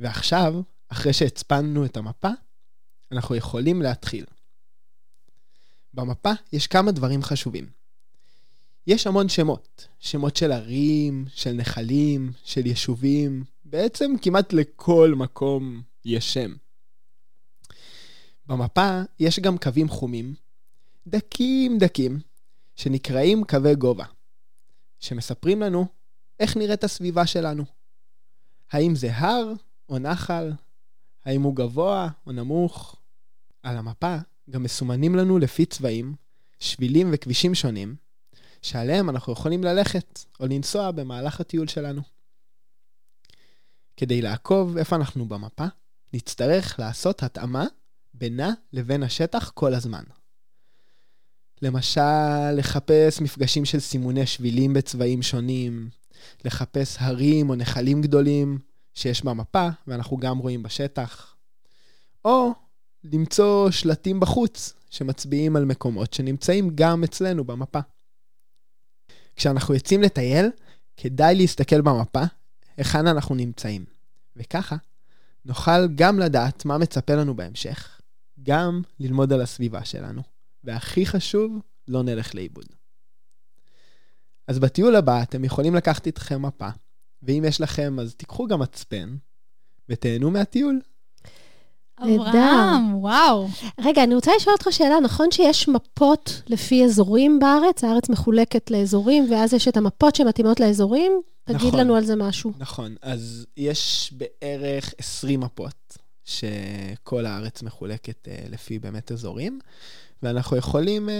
[0.00, 0.54] ועכשיו,
[0.88, 2.30] אחרי שהצפנו את המפה,
[3.12, 4.24] אנחנו יכולים להתחיל.
[5.94, 7.66] במפה יש כמה דברים חשובים.
[8.86, 16.34] יש המון שמות, שמות של ערים, של נחלים, של יישובים, בעצם כמעט לכל מקום יש
[16.34, 16.54] שם.
[18.46, 20.34] במפה יש גם קווים חומים,
[21.06, 22.20] דקים דקים,
[22.76, 24.04] שנקראים קווי גובה,
[25.00, 25.86] שמספרים לנו
[26.40, 27.64] איך נראית הסביבה שלנו.
[28.70, 29.52] האם זה הר
[29.88, 30.52] או נחל?
[31.24, 32.96] האם הוא גבוה או נמוך?
[33.62, 34.16] על המפה
[34.50, 36.14] גם מסומנים לנו לפי צבעים,
[36.60, 37.96] שבילים וכבישים שונים,
[38.62, 42.02] שעליהם אנחנו יכולים ללכת או לנסוע במהלך הטיול שלנו.
[43.96, 45.66] כדי לעקוב איפה אנחנו במפה,
[46.12, 47.66] נצטרך לעשות התאמה
[48.18, 50.02] בינה לבין השטח כל הזמן.
[51.62, 55.90] למשל, לחפש מפגשים של סימוני שבילים בצבעים שונים,
[56.44, 58.58] לחפש הרים או נחלים גדולים
[58.94, 61.36] שיש במפה ואנחנו גם רואים בשטח,
[62.24, 62.52] או
[63.04, 67.80] למצוא שלטים בחוץ שמצביעים על מקומות שנמצאים גם אצלנו במפה.
[69.36, 70.46] כשאנחנו יוצאים לטייל,
[70.96, 72.22] כדאי להסתכל במפה
[72.76, 73.84] היכן אנחנו נמצאים,
[74.36, 74.76] וככה
[75.44, 77.95] נוכל גם לדעת מה מצפה לנו בהמשך,
[78.46, 80.22] גם ללמוד על הסביבה שלנו.
[80.64, 82.66] והכי חשוב, לא נלך לאיבוד.
[84.48, 86.68] אז בטיול הבא אתם יכולים לקחת איתכם מפה,
[87.22, 89.16] ואם יש לכם, אז תיקחו גם מצפן,
[89.88, 90.80] ותהנו מהטיול.
[92.00, 93.48] אברהם, וואו.
[93.80, 97.84] רגע, אני רוצה לשאול אותך שאלה, נכון שיש מפות לפי אזורים בארץ?
[97.84, 101.12] הארץ מחולקת לאזורים, ואז יש את המפות שמתאימות לאזורים?
[101.44, 101.80] תגיד נכון.
[101.80, 102.52] לנו על זה משהו.
[102.58, 109.60] נכון, אז יש בערך 20 מפות, שכל הארץ מחולקת uh, לפי באמת אזורים,
[110.22, 111.12] ואנחנו יכולים uh,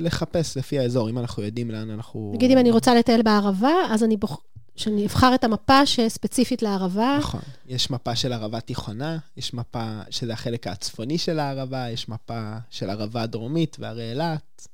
[0.00, 2.32] לחפש לפי האזור, אם אנחנו יודעים לאן אנחנו...
[2.34, 4.40] נגיד אם אני רוצה לטייל בערבה, אז אני בוח...
[4.76, 7.16] שאני אבחר את המפה שספציפית לערבה.
[7.18, 7.40] נכון.
[7.66, 12.90] יש מפה של ערבה תיכונה, יש מפה שזה החלק הצפוני של הערבה, יש מפה של
[12.90, 14.68] ערבה הדרומית והרי אילת,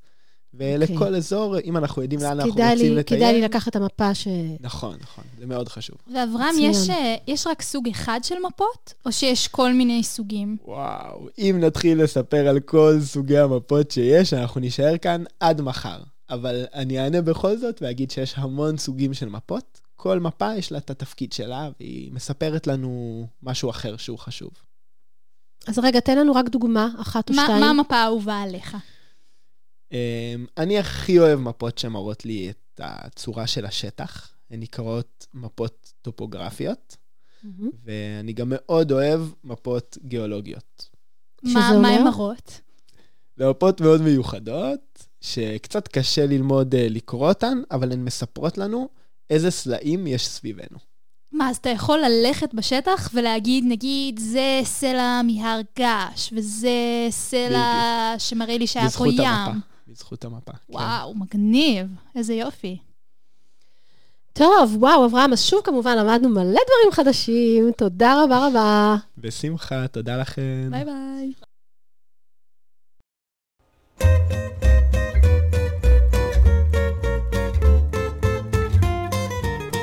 [0.55, 1.17] ולכל אוקיי.
[1.17, 3.21] אזור, אם אנחנו יודעים לאן אנחנו רוצים לי, לטייל...
[3.21, 4.29] כדאי לי לקחת את המפה ש...
[4.61, 5.97] נכון, נכון, זה מאוד חשוב.
[6.15, 6.55] ואברהם.
[6.59, 10.57] יש, אה, יש רק סוג אחד של מפות, או שיש כל מיני סוגים?
[10.65, 15.99] וואו, אם נתחיל לספר על כל סוגי המפות שיש, אנחנו נישאר כאן עד מחר.
[16.31, 19.81] אבל אני אענה בכל זאת ואגיד שיש המון סוגים של מפות.
[19.97, 24.51] כל מפה יש לה את התפקיד שלה, והיא מספרת לנו משהו אחר שהוא חשוב.
[25.67, 27.61] אז רגע, תן לנו רק דוגמה, אחת או מה, שתיים.
[27.61, 28.77] מה המפה האהובה עליך?
[29.93, 34.29] אמ, אני הכי אוהב מפות שמראות לי את הצורה של השטח.
[34.51, 36.97] הן נקראות מפות טופוגרפיות,
[37.43, 37.71] מהמם.
[37.85, 40.89] ואני גם מאוד אוהב מפות גיאולוגיות.
[41.43, 41.89] מה, שזה מה?
[41.89, 42.61] הן מראות?
[43.37, 48.89] זה מפות מאוד מיוחדות, שקצת קשה ללמוד אה, לקרוא אותן, אבל הן מספרות לנו
[49.31, 50.79] איזה סלעים יש סביבנו.
[51.33, 58.59] מה, אז אתה יכול ללכת בשטח ולהגיד, נגיד, זה סלע מהר געש, וזה סלע שמראה
[58.59, 59.21] לי שהיה פה בזכות ים.
[59.21, 59.72] המפה.
[59.93, 60.53] בזכות המפה.
[60.53, 60.59] כן.
[60.69, 61.87] וואו, מגניב.
[62.15, 62.79] איזה יופי.
[64.33, 67.73] טוב, וואו, אברהם, אז שוב כמובן למדנו מלא דברים חדשים.
[67.77, 68.97] תודה רבה רבה.
[69.19, 70.69] בשמחה, תודה לכם.
[70.71, 71.33] ביי ביי.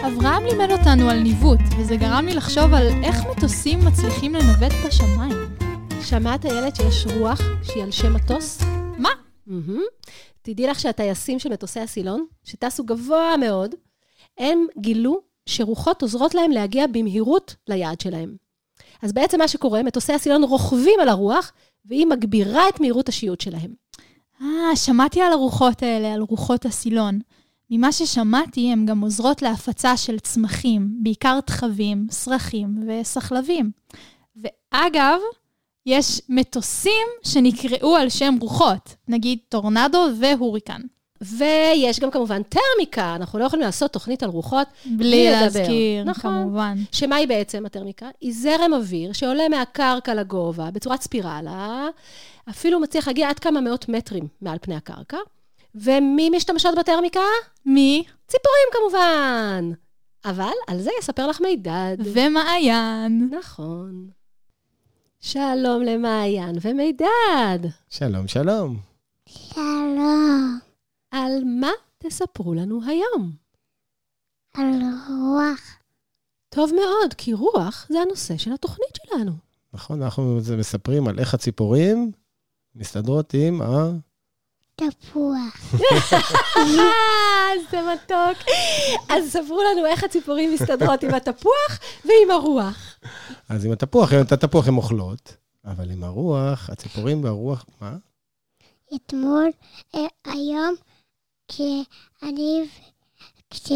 [0.07, 5.37] אברהם לימד אותנו על ניווט, וזה גרם לי לחשוב על איך מטוסים מצליחים לנווט בשמיים.
[6.01, 8.78] שמעת, ילד, שיש רוח שהיא על שם מטוס?
[9.49, 9.83] מהמם.
[10.41, 13.75] תדעי לך שהטייסים של מטוסי הסילון, שטסו גבוה מאוד,
[14.37, 18.35] הם גילו שרוחות עוזרות להם להגיע במהירות ליעד שלהם.
[19.01, 21.51] אז בעצם מה שקורה, מטוסי הסילון רוכבים על הרוח,
[21.85, 23.73] והיא מגבירה את מהירות השיוט שלהם.
[24.41, 27.19] אה, שמעתי על הרוחות האלה, על רוחות הסילון.
[27.69, 33.71] ממה ששמעתי, הן גם עוזרות להפצה של צמחים, בעיקר תחבים, סרחים וסחלבים.
[34.35, 35.19] ואגב,
[35.85, 40.81] יש מטוסים שנקראו על שם רוחות, נגיד טורנדו והוריקן.
[41.21, 45.41] ויש גם כמובן טרמיקה, אנחנו לא יכולים לעשות תוכנית על רוחות בלי לדבר.
[45.41, 46.31] להזכיר, נכון.
[46.31, 46.77] כמובן.
[46.91, 48.09] שמה היא בעצם הטרמיקה?
[48.21, 51.87] היא זרם אוויר שעולה מהקרקע לגובה בצורת ספירלה,
[52.49, 55.17] אפילו מצליח להגיע עד כמה מאות מטרים מעל פני הקרקע.
[55.75, 57.19] ומי משתמשות בטרמיקה?
[57.65, 58.03] מי?
[58.27, 59.71] ציפורים כמובן.
[60.25, 61.97] אבל על זה יספר לך מידד.
[61.99, 63.29] ומעיין.
[63.39, 64.18] נכון.
[65.21, 67.69] שלום למעיין ומידד.
[67.89, 68.79] שלום, שלום.
[69.25, 70.59] שלום,
[71.11, 73.31] על מה תספרו לנו היום?
[74.53, 75.77] על רוח.
[76.49, 79.31] טוב מאוד, כי רוח זה הנושא של התוכנית שלנו.
[79.73, 82.11] נכון, אנחנו מספרים על איך הציפורים
[82.75, 83.89] מסתדרות עם ה...
[84.79, 85.73] תפוח.
[86.57, 88.43] אה, זה מתוק.
[89.09, 92.99] אז ספרו לנו איך הציפורים מסתדרות עם התפוח ועם הרוח.
[93.49, 97.97] אז עם התפוח, את התפוח הן אוכלות, אבל עם הרוח, הציפורים והרוח, מה?
[98.95, 99.49] אתמול,
[99.95, 100.75] אה, היום,
[101.47, 102.67] כשאני,
[103.49, 103.71] כש,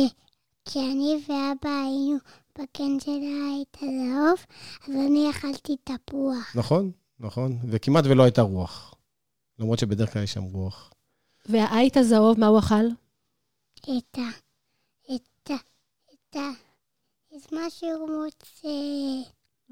[0.65, 2.17] כשאני ואבא היינו
[2.59, 4.45] בקן של העית הזהוב,
[4.87, 6.55] אז אני אכלתי תפוח.
[6.55, 8.95] נכון, נכון, וכמעט ולא הייתה רוח.
[9.59, 10.92] למרות שבדרך כלל יש שם רוח.
[11.47, 12.86] והעית הזהוב, מה הוא אכל?
[13.84, 14.21] את ה...
[15.15, 15.53] את ה...
[16.13, 16.49] את ה...
[17.38, 18.67] את מה שהוא מוצא.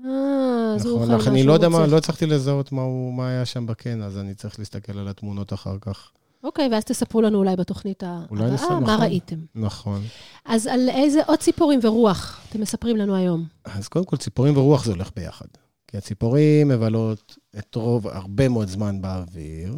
[0.05, 1.91] אה, אז הוא אוכל נכון, מה אך אני שהוא לא יודע מה, רוצה.
[1.91, 5.53] לא הצלחתי לזהות מה הוא- מה היה שם בקן, אז אני צריך להסתכל על התמונות
[5.53, 6.11] אחר כך.
[6.43, 9.01] אוקיי, ואז תספרו לנו אולי בתוכנית נסע, הבאה מה נכון.
[9.01, 9.39] ראיתם.
[9.55, 10.01] נכון.
[10.45, 13.45] אז על איזה עוד ציפורים ורוח אתם מספרים לנו היום?
[13.65, 15.45] אז קודם כל, ציפורים ורוח זה הולך ביחד.
[15.87, 19.75] כי הציפורים מבלות את רוב, הרבה מאוד זמן באוויר,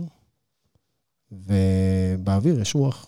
[1.45, 3.07] ובאוויר יש רוח.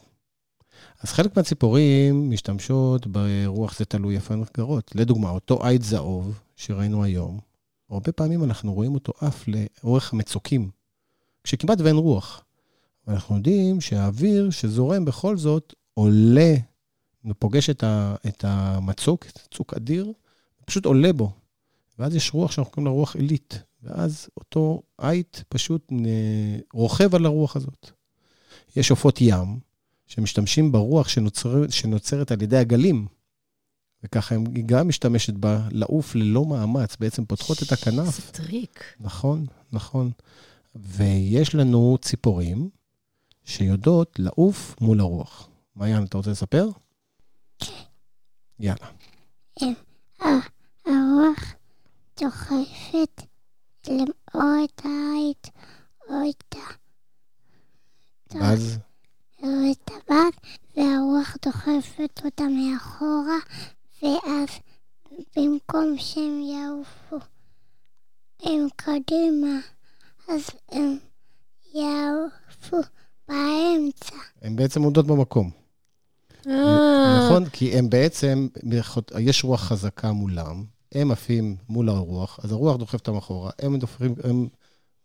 [1.03, 4.91] אז חלק מהציפורים משתמשות ברוח, זה תלוי איפה הן גרות.
[4.95, 7.39] לדוגמה, אותו עית זהוב שראינו היום,
[7.89, 10.69] הרבה פעמים אנחנו רואים אותו עף לאורך המצוקים,
[11.43, 12.41] כשכמעט ואין רוח.
[13.07, 16.55] ואנחנו יודעים שהאוויר שזורם בכל זאת עולה
[17.25, 20.13] ופוגש את, ה, את המצוק, צוק אדיר,
[20.65, 21.31] פשוט עולה בו.
[21.99, 23.63] ואז יש רוח שאנחנו קוראים לה רוח עילית.
[23.83, 25.91] ואז אותו עית פשוט
[26.73, 27.91] רוכב על הרוח הזאת.
[28.75, 29.59] יש עופות ים
[30.07, 33.07] שמשתמשים ברוח שנוצר, שנוצרת על ידי הגלים,
[34.03, 38.15] וככה הם- היא גם משתמשת בה לעוף ללא מאמץ, בעצם פותחות את הכנף.
[38.15, 38.83] זה טריק.
[38.99, 40.11] נכון, נכון.
[40.75, 42.69] ויש לנו ציפורים
[43.43, 45.49] שיודעות לעוף מול הרוח.
[45.75, 46.69] מעיין, אתה רוצה לספר?
[48.59, 48.87] יאללה.
[50.85, 51.53] הרוח
[52.19, 53.21] דוחפת
[54.35, 55.49] או את העית
[56.09, 56.84] או את ה...
[58.41, 58.77] ואז,
[59.43, 60.33] או את הבת,
[60.77, 63.37] והרוח דוחפת אותה מאחורה,
[64.01, 64.49] ואז
[65.37, 67.25] במקום שהם יעופו
[68.43, 69.59] הם קדימה,
[70.27, 70.97] אז הם
[71.73, 72.77] יעופו
[73.27, 74.15] באמצע.
[74.41, 75.51] הן בעצם עומדות במקום.
[76.47, 77.49] אה, נכון?
[77.49, 78.47] כי הם בעצם,
[79.19, 84.15] יש רוח חזקה מולם, הם עפים מול הרוח, אז הרוח דוחפת אותם אחורה, הם דוחפים,
[84.23, 84.47] הם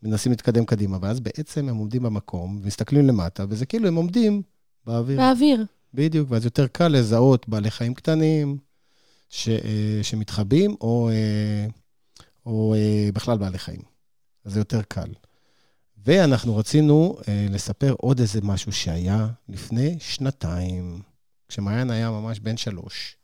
[0.02, 4.42] מנסים להתקדם קדימה, ואז בעצם הם עומדים במקום, מסתכלים למטה, וזה כאילו הם עומדים
[4.86, 5.16] באוויר.
[5.16, 5.64] באוויר.
[5.94, 8.58] בדיוק, ואז יותר קל לזהות בעלי חיים קטנים
[9.28, 11.66] ש, אה, שמתחבאים, או, אה,
[12.46, 13.80] או אה, בכלל בעלי חיים.
[14.44, 15.08] אז זה יותר קל.
[16.04, 17.16] ואנחנו רצינו
[17.50, 21.00] לספר עוד איזה משהו שהיה לפני שנתיים,
[21.48, 23.16] כשמעיין היה ממש בן שלוש.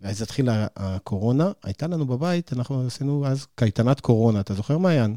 [0.00, 4.40] ואז התחילה הקורונה, הייתה לנו בבית, אנחנו עשינו אז קייטנת קורונה.
[4.40, 5.16] אתה זוכר, מעיין?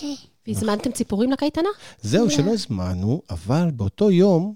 [0.00, 0.14] כן,
[0.46, 1.68] והזמנתם ציפורים לקייטנה?
[2.02, 2.30] זהו, לא.
[2.30, 4.54] שלא הזמנו, אבל באותו יום,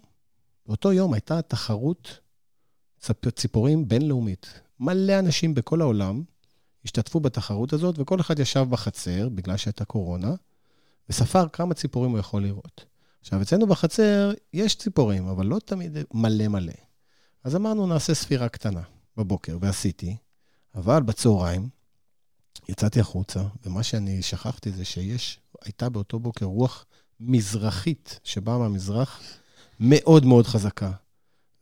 [0.67, 2.21] באותו יום הייתה תחרות
[3.35, 4.61] ציפורים בינלאומית.
[4.81, 6.23] מלא אנשים בכל העולם
[6.85, 10.35] השתתפו בתחרות הזאת, וכל אחד ישב בחצר, בגלל שהייתה קורונה,
[11.09, 12.85] וספר כמה ציפורים הוא יכול לראות.
[13.21, 16.73] עכשיו, אצלנו בחצר יש ציפורים, אבל לא תמיד מלא מלא.
[17.45, 18.83] אז אמרנו, נעשה ספירה קטנה
[19.17, 20.17] בבוקר, ועשיתי,
[20.75, 21.69] אבל בצהריים
[22.69, 26.87] יצאתי החוצה, ומה שאני שכחתי זה שיש, הייתה באותו בוקר רוח
[27.21, 29.21] מזרחית שבאה מהמזרח,
[29.81, 30.93] מאוד מאוד חזקה.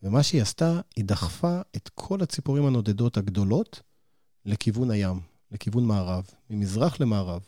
[0.03, 3.81] ומה שהיא עשתה, היא דחפה את כל הציפורים הנודדות הגדולות
[4.45, 5.19] לכיוון הים,
[5.51, 7.41] לכיוון מערב, ממזרח למערב.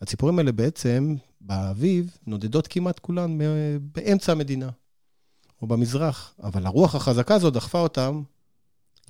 [0.00, 4.70] הציפורים האלה בעצם, באביב, נודדות כמעט כולן מ- באמצע המדינה,
[5.62, 8.22] או במזרח, אבל הרוח החזקה הזו דחפה אותם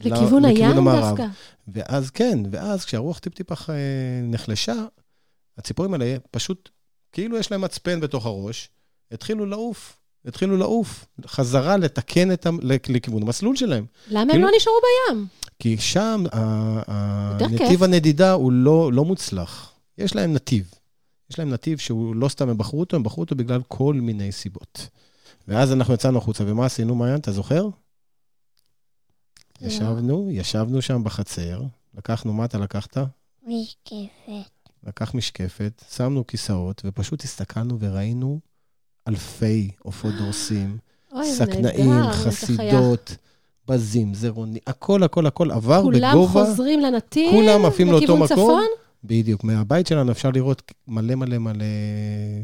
[0.01, 1.05] לכיוון הים המערב.
[1.09, 1.27] דווקא.
[1.69, 3.75] ואז כן, ואז כשהרוח טיפ-טיפה אה,
[4.23, 4.75] נחלשה,
[5.59, 6.69] הציפורים האלה פשוט,
[7.13, 8.69] כאילו יש להם מצפן בתוך הראש,
[9.13, 12.51] התחילו לעוף, התחילו לעוף, חזרה לתקן את ה...
[12.63, 13.85] לכ- לכיוון המסלול שלהם.
[14.09, 14.77] למה הם כאילו- לא נשארו
[15.11, 15.27] בים?
[15.59, 16.25] כי שם
[17.51, 17.83] נתיב.
[17.85, 19.73] הנדידה הוא לא, לא מוצלח.
[19.99, 20.71] יש להם נתיב,
[21.31, 24.33] יש להם נתיב שהוא לא סתם הם בחרו אותו, הם בחרו אותו בגלל כל מיני
[24.33, 24.89] סיבות.
[25.49, 27.69] ואז אנחנו יצאנו החוצה, ומה עשינו, מעיין, אתה זוכר?
[29.67, 31.63] ישבנו, ישבנו שם בחצר,
[31.99, 32.97] לקחנו, מה אתה לקחת?
[33.47, 34.71] משקפת.
[34.87, 38.41] לקח משקפת, שמנו כיסאות, ופשוט הסתכלנו וראינו
[39.09, 40.79] אלפי עופות דורסים,
[41.37, 41.91] סכנאים.
[42.13, 43.17] חסידות,
[43.69, 46.45] בזים, זרעונים, הכל, הכל, הכל עבר כולם בגובה.
[46.45, 48.27] חוזרים לנתיב, כולם עפים לאותו מקום.
[48.27, 48.65] צפון?
[49.05, 51.65] בדיוק, מהבית שלנו אפשר לראות מלא מלא מלא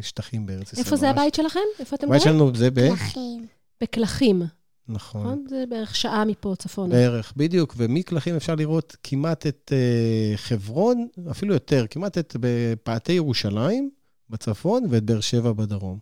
[0.02, 0.84] שטחים בארץ ישראל.
[0.84, 1.10] איפה זה.
[1.10, 1.60] הבית שלכם?
[1.78, 2.38] איפה אתם הבית גרים?
[2.38, 2.88] שלנו זה ב...
[2.88, 3.46] פלחים.
[3.80, 4.42] בקלחים,
[4.90, 5.20] נכון.
[5.20, 5.44] נכון?
[5.48, 6.94] זה בערך שעה מפה צפונה.
[6.94, 7.74] בערך, בדיוק.
[7.76, 13.90] ומקלחים אפשר לראות כמעט את uh, חברון, אפילו יותר, כמעט את בפאתי ירושלים
[14.30, 15.98] בצפון ואת באר שבע בדרום.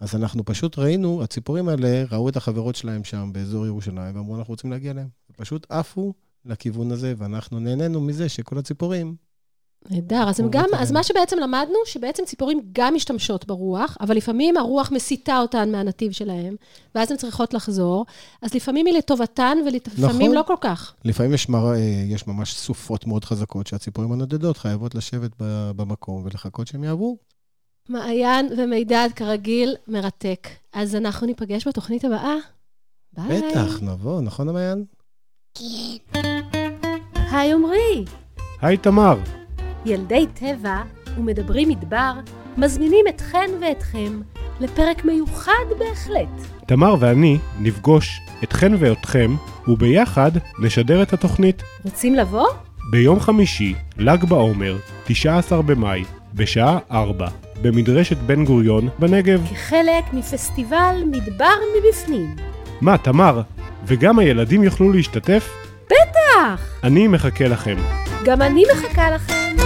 [0.00, 4.52] אז אנחנו פשוט ראינו, הציפורים האלה ראו את החברות שלהם שם באזור ירושלים, ואמרו, אנחנו
[4.52, 5.08] רוצים להגיע אליהם.
[5.36, 9.29] פשוט עפו לכיוון הזה, ואנחנו נהנינו מזה שכל הציפורים...
[9.90, 10.64] נהדר, אז, גם.
[10.78, 16.12] אז מה שבעצם למדנו, שבעצם ציפורים גם משתמשות ברוח, אבל לפעמים הרוח מסיטה אותן מהנתיב
[16.12, 16.56] שלהם,
[16.94, 18.06] ואז הן צריכות לחזור,
[18.42, 20.34] אז לפעמים היא לטובתן ולפעמים נכון.
[20.34, 20.94] לא כל כך.
[21.04, 21.72] לפעמים יש, מר...
[21.72, 25.30] אה, יש ממש סופות מאוד חזקות שהציפורים הנודדות חייבות לשבת
[25.76, 27.16] במקום ולחכות שהם יעברו.
[27.88, 30.48] מעיין ומידד, כרגיל, מרתק.
[30.72, 32.36] אז אנחנו ניפגש בתוכנית הבאה.
[33.12, 33.42] ביי.
[33.42, 34.84] בטח, נבוא, נכון, המעיין?
[37.14, 38.04] היי עמרי,
[38.60, 39.18] היי תמר,
[39.86, 40.82] ילדי טבע
[41.18, 42.12] ומדברים מדבר
[42.56, 44.20] מזמינים אתכן ואתכם
[44.60, 46.46] לפרק מיוחד בהחלט.
[46.66, 49.34] תמר ואני נפגוש אתכן ואתכם,
[49.68, 51.62] וביחד נשדר את התוכנית.
[51.84, 52.46] רוצים לבוא?
[52.90, 57.28] ביום חמישי, ל"ג בעומר, 19 במאי, בשעה 4,
[57.62, 59.46] במדרשת בן גוריון בנגב.
[59.50, 62.36] כחלק מפסטיבל מדבר מבפנים.
[62.80, 63.42] מה, תמר?
[63.86, 65.69] וגם הילדים יוכלו להשתתף?
[65.90, 66.80] בטח!
[66.84, 67.76] אני מחכה לכם.
[68.24, 69.56] גם אני מחכה לכם.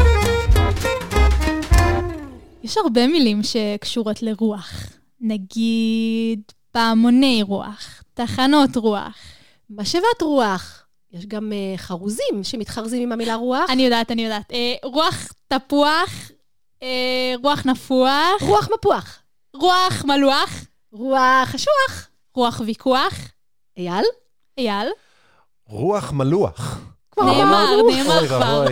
[2.62, 4.72] יש הרבה מילים שקשורות לרוח.
[5.20, 9.18] נגיד פעמוני רוח, תחנות רוח.
[9.70, 10.86] משאבת רוח.
[11.12, 13.70] יש גם uh, חרוזים שמתחרזים עם המילה רוח.
[13.70, 14.52] אני יודעת, אני יודעת.
[14.52, 16.30] אה, רוח תפוח,
[16.82, 19.18] אה, רוח נפוח, רוח מפוח.
[19.54, 22.08] רוח מלוח, רוח חשוח.
[22.34, 23.14] רוח ויכוח.
[23.76, 24.04] אייל?
[24.58, 24.88] אייל?
[25.66, 26.80] רוח מלוח.
[27.10, 27.66] כבר נאמר.
[27.90, 28.64] נאמר כבר.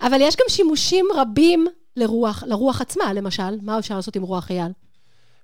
[0.00, 3.58] אבל יש גם שימושים רבים לרוח, לרוח עצמה, למשל.
[3.62, 4.72] מה אפשר לעשות עם רוח אייל?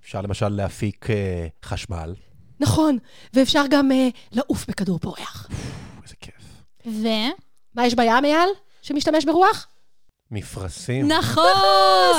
[0.04, 2.14] אפשר למשל להפיק אה, חשמל.
[2.60, 2.98] נכון,
[3.34, 5.48] ואפשר גם uh, לעוף בכדור פורח.
[6.02, 6.34] איזה כיף.
[6.86, 7.06] ו...
[7.74, 8.48] מה יש בים, אייל?
[8.82, 9.66] שמשתמש ברוח?
[10.30, 11.08] מפרשים.
[11.08, 11.44] נכון!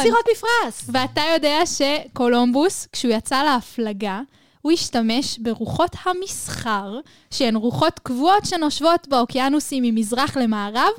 [0.02, 0.90] סירות מפרש.
[0.92, 4.22] ואתה יודע שקולומבוס, כשהוא יצא להפלגה,
[4.64, 7.00] הוא השתמש ברוחות המסחר,
[7.32, 10.92] שהן רוחות קבועות שנושבות באוקיינוסים ממזרח למערב,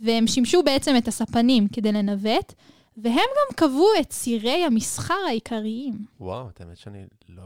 [0.00, 2.52] והם שימשו בעצם את הספנים כדי לנווט,
[2.96, 5.94] והם גם קבעו את צירי המסחר העיקריים.
[6.20, 7.42] וואו, את האמת שאני לא...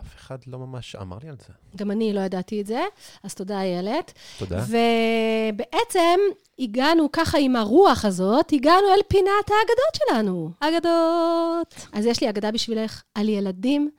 [0.00, 1.52] אף אחד לא ממש אמר לי על זה.
[1.76, 2.84] גם אני לא ידעתי את זה,
[3.22, 4.12] אז תודה, איילת.
[4.38, 4.64] תודה.
[4.68, 6.18] ובעצם
[6.58, 10.50] הגענו ככה עם הרוח הזאת, הגענו אל פינת האגדות שלנו.
[10.60, 11.74] אגדות.
[11.92, 13.90] אז יש לי אגדה בשבילך על ילדים,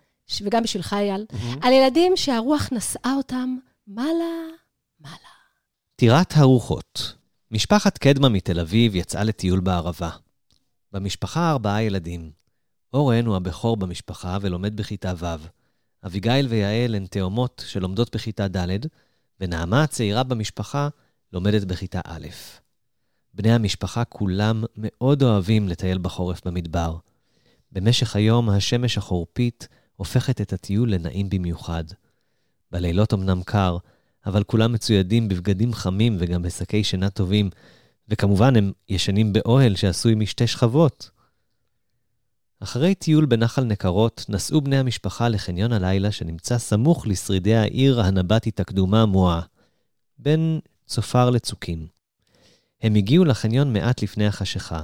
[0.41, 1.25] וגם בשבילך, אייל.
[1.61, 4.45] על ילדים שהרוח נשאה אותם מעלה,
[4.99, 5.15] מעלה.
[5.95, 7.15] טירת הרוחות.
[7.51, 10.09] משפחת קדמה מתל אביב יצאה לטיול בערבה.
[10.91, 12.31] במשפחה ארבעה ילדים.
[12.93, 15.25] אורן הוא הבכור במשפחה ולומד בכיתה ו'.
[16.05, 18.67] אביגיל ויעל הן תאומות שלומדות בכיתה ד',
[19.39, 20.89] ונעמה הצעירה במשפחה
[21.33, 22.27] לומדת בכיתה א'.
[23.33, 26.95] בני המשפחה כולם מאוד אוהבים לטייל בחורף במדבר.
[27.71, 29.67] במשך היום השמש החורפית
[29.99, 31.83] הופכת את הטיול לנעים במיוחד.
[32.71, 33.77] בלילות אמנם קר,
[34.25, 37.49] אבל כולם מצוידים בבגדים חמים וגם בשקי שינה טובים,
[38.07, 41.09] וכמובן הם ישנים באוהל שעשוי משתי שכבות.
[42.59, 49.05] אחרי טיול בנחל נקרות, נסעו בני המשפחה לחניון הלילה שנמצא סמוך לשרידי העיר הנבטית הקדומה
[49.05, 49.41] מועה,
[50.17, 51.87] בין צופר לצוקים.
[52.81, 54.81] הם הגיעו לחניון מעט לפני החשיכה,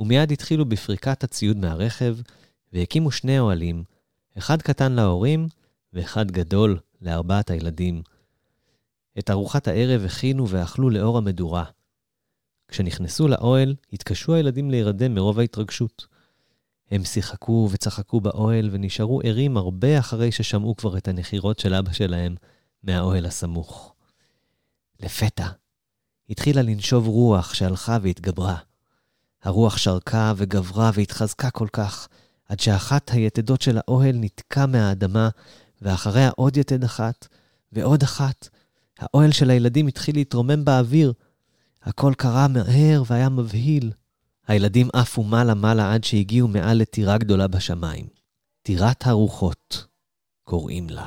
[0.00, 2.16] ומיד התחילו בפריקת הציוד מהרכב,
[2.72, 3.84] והקימו שני אוהלים,
[4.38, 5.48] אחד קטן להורים
[5.92, 8.02] ואחד גדול לארבעת הילדים.
[9.18, 11.64] את ארוחת הערב הכינו ואכלו לאור המדורה.
[12.68, 16.06] כשנכנסו לאוהל, התקשו הילדים להירדם מרוב ההתרגשות.
[16.90, 22.34] הם שיחקו וצחקו באוהל ונשארו ערים הרבה אחרי ששמעו כבר את הנחירות של אבא שלהם
[22.82, 23.94] מהאוהל הסמוך.
[25.00, 25.46] לפתע,
[26.30, 28.56] התחילה לנשוב רוח שהלכה והתגברה.
[29.42, 32.08] הרוח שרקה וגברה והתחזקה כל כך,
[32.48, 35.28] עד שאחת היתדות של האוהל נתקע מהאדמה,
[35.82, 37.28] ואחריה עוד יתד אחת,
[37.72, 38.48] ועוד אחת.
[38.98, 41.12] האוהל של הילדים התחיל להתרומם באוויר.
[41.82, 43.92] הכל קרה מהר והיה מבהיל.
[44.46, 48.06] הילדים עפו מעלה-מעלה עד שהגיעו מעל לטירה גדולה בשמיים.
[48.62, 49.86] טירת הרוחות,
[50.44, 51.06] קוראים לה.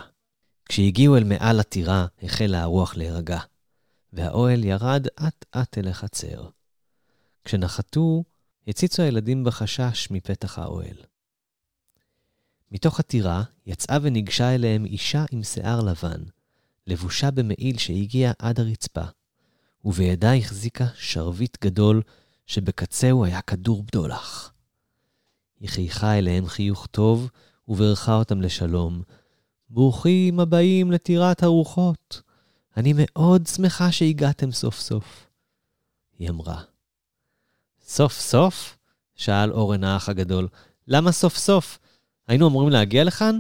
[0.66, 3.40] כשהגיעו אל מעל הטירה, החלה הרוח להירגע,
[4.14, 6.50] והאוהל ירד אט-אט אל החצר.
[7.46, 8.24] כשנחתו,
[8.68, 11.11] הציצו הילדים בחשש מפתח האוהל.
[12.72, 16.24] מתוך הטירה יצאה וניגשה אליהם אישה עם שיער לבן,
[16.88, 19.04] לבושה במעיל שהגיע עד הרצפה,
[19.86, 22.02] ובידה החזיקה שרביט גדול
[22.46, 24.54] שבקצהו היה כדור בדולח.
[25.60, 27.30] היא חייכה אליהם חיוך טוב
[27.68, 29.02] ובירכה אותם לשלום.
[29.70, 32.22] ברוכים הבאים לטירת הרוחות.
[32.78, 35.28] אני מאוד שמחה שהגעתם סוף סוף.
[36.20, 36.62] היא אמרה.
[37.86, 38.78] סוף סוף?
[39.16, 40.48] שאל אורן האח הגדול.
[40.88, 41.80] למה סוף סוף?
[42.28, 43.40] היינו אמורים להגיע לכאן?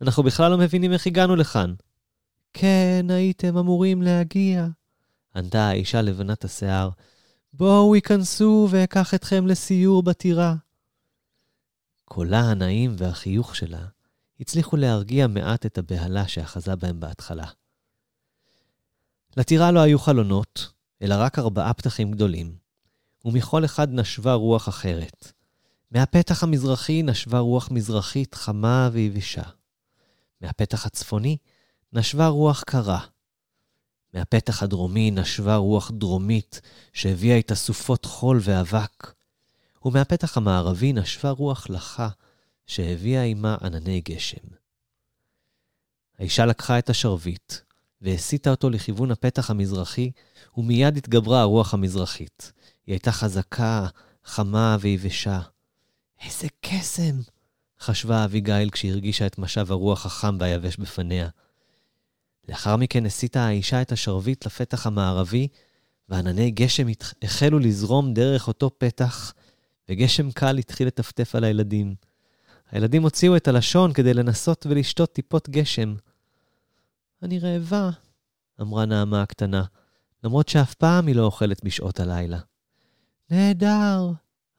[0.00, 1.74] אנחנו בכלל לא מבינים איך הגענו לכאן.
[2.52, 4.66] כן, הייתם אמורים להגיע,
[5.36, 6.90] ענתה האישה לבנת השיער.
[7.52, 10.54] בואו היכנסו ואקח אתכם לסיור בטירה.
[12.04, 13.86] קולה הנעים והחיוך שלה
[14.40, 17.46] הצליחו להרגיע מעט את הבהלה שאחזה בהם בהתחלה.
[19.36, 20.72] לטירה לא היו חלונות,
[21.02, 22.56] אלא רק ארבעה פתחים גדולים,
[23.24, 25.32] ומכל אחד נשבה רוח אחרת.
[25.92, 29.42] מהפתח המזרחי נשבה רוח מזרחית חמה ויבשה.
[30.40, 31.36] מהפתח הצפוני
[31.92, 33.00] נשבה רוח קרה.
[34.14, 36.60] מהפתח הדרומי נשבה רוח דרומית
[36.92, 39.12] שהביאה איתה סופות חול ואבק.
[39.84, 42.08] ומהפתח המערבי נשבה רוח לחה
[42.66, 44.46] שהביאה עימה ענני גשם.
[46.18, 47.54] האישה לקחה את השרביט
[48.00, 50.10] והסיטה אותו לכיוון הפתח המזרחי,
[50.56, 52.52] ומיד התגברה הרוח המזרחית.
[52.86, 53.86] היא הייתה חזקה,
[54.24, 55.40] חמה ויבשה.
[56.26, 57.20] איזה קסם!
[57.80, 61.28] חשבה אביגיל כשהרגישה את משב הרוח החם והיבש בפניה.
[62.48, 65.48] לאחר מכן הסיטה האישה את השרביט לפתח המערבי,
[66.08, 66.86] וענני גשם
[67.22, 69.32] החלו לזרום דרך אותו פתח,
[69.88, 71.94] וגשם קל התחיל לטפטף על הילדים.
[72.70, 75.94] הילדים הוציאו את הלשון כדי לנסות ולשתות טיפות גשם.
[77.22, 77.90] אני רעבה,
[78.60, 79.64] אמרה נעמה הקטנה,
[80.24, 82.38] למרות שאף פעם היא לא אוכלת בשעות הלילה.
[83.30, 84.10] נהדר,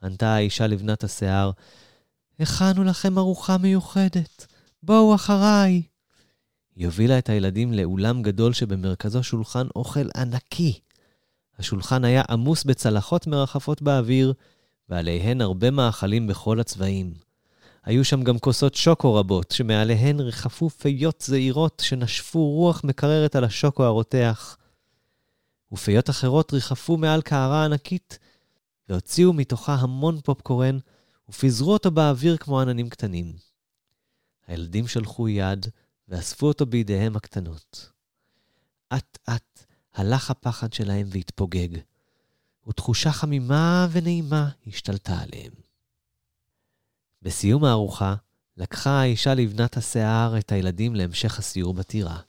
[0.03, 1.51] ענתה האישה לבנת השיער.
[2.39, 4.45] הכנו לכם ארוחה מיוחדת.
[4.83, 5.81] בואו אחריי.
[6.75, 10.79] היא הובילה את הילדים לאולם גדול שבמרכזו שולחן אוכל ענקי.
[11.59, 14.33] השולחן היה עמוס בצלחות מרחפות באוויר,
[14.89, 17.13] ועליהן הרבה מאכלים בכל הצבעים.
[17.83, 23.83] היו שם גם כוסות שוקו רבות, שמעליהן ריחפו פיות זעירות שנשפו רוח מקררת על השוקו
[23.83, 24.57] הרותח.
[25.71, 28.19] ופיות אחרות ריחפו מעל קערה ענקית,
[28.93, 30.77] והוציאו מתוכה המון פופקורן,
[31.29, 33.33] ופיזרו אותו באוויר כמו עננים קטנים.
[34.47, 35.65] הילדים שלחו יד,
[36.07, 37.91] ואספו אותו בידיהם הקטנות.
[38.93, 41.67] אט-אט הלך הפחד שלהם והתפוגג,
[42.67, 45.53] ותחושה חמימה ונעימה השתלטה עליהם.
[47.21, 48.15] בסיום הארוחה,
[48.57, 52.19] לקחה האישה לבנת השיער את הילדים להמשך הסיור בטירה.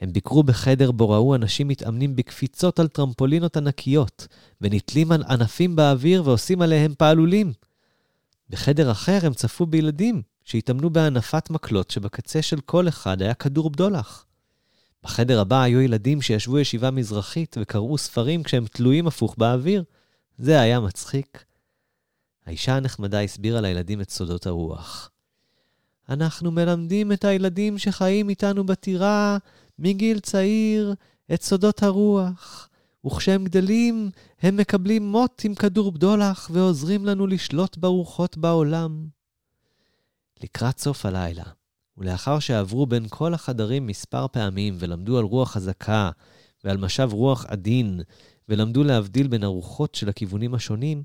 [0.00, 4.26] הם ביקרו בחדר בו ראו אנשים מתאמנים בקפיצות על טרמפולינות ענקיות,
[4.60, 7.52] ונתלים על ענפים באוויר ועושים עליהם פעלולים.
[8.50, 14.26] בחדר אחר הם צפו בילדים שהתאמנו בהנפת מקלות שבקצה של כל אחד היה כדור בדולח.
[15.02, 19.84] בחדר הבא היו ילדים שישבו ישיבה מזרחית וקראו ספרים כשהם תלויים הפוך באוויר.
[20.38, 21.44] זה היה מצחיק.
[22.46, 25.10] האישה הנחמדה הסבירה לילדים את סודות הרוח.
[26.08, 29.38] אנחנו מלמדים את הילדים שחיים איתנו בטירה
[29.80, 30.94] מגיל צעיר
[31.34, 32.68] את סודות הרוח,
[33.06, 34.10] וכשהם גדלים,
[34.42, 39.06] הם מקבלים מוט עם כדור בדולח ועוזרים לנו לשלוט ברוחות בעולם.
[40.42, 41.44] לקראת סוף הלילה,
[41.98, 46.10] ולאחר שעברו בין כל החדרים מספר פעמים ולמדו על רוח חזקה
[46.64, 48.00] ועל משב רוח עדין,
[48.48, 51.02] ולמדו להבדיל בין הרוחות של הכיוונים השונים,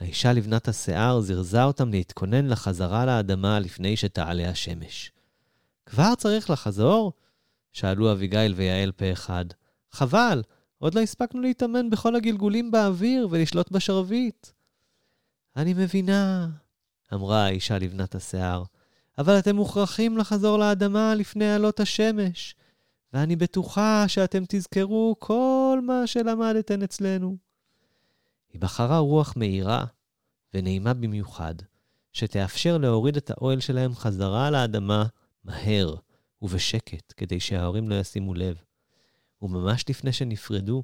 [0.00, 5.12] האישה לבנת השיער זירזה אותם להתכונן לחזרה לאדמה לפני שתעלה השמש.
[5.86, 7.12] כבר צריך לחזור?
[7.72, 9.44] שאלו אביגיל ויעל פה אחד.
[9.90, 10.42] חבל,
[10.78, 14.46] עוד לא הספקנו להתאמן בכל הגלגולים באוויר ולשלוט בשרביט.
[15.56, 16.48] אני מבינה,
[17.14, 18.62] אמרה האישה לבנת השיער,
[19.18, 22.54] אבל אתם מוכרחים לחזור לאדמה לפני עלות השמש,
[23.12, 27.36] ואני בטוחה שאתם תזכרו כל מה שלמדתן אצלנו.
[28.52, 29.84] היא בחרה רוח מהירה
[30.54, 31.54] ונעימה במיוחד,
[32.12, 35.06] שתאפשר להוריד את האוהל שלהם חזרה לאדמה
[35.44, 35.94] מהר
[36.42, 38.56] ובשקט, כדי שההורים לא ישימו לב.
[39.42, 40.82] וממש לפני שנפרדו,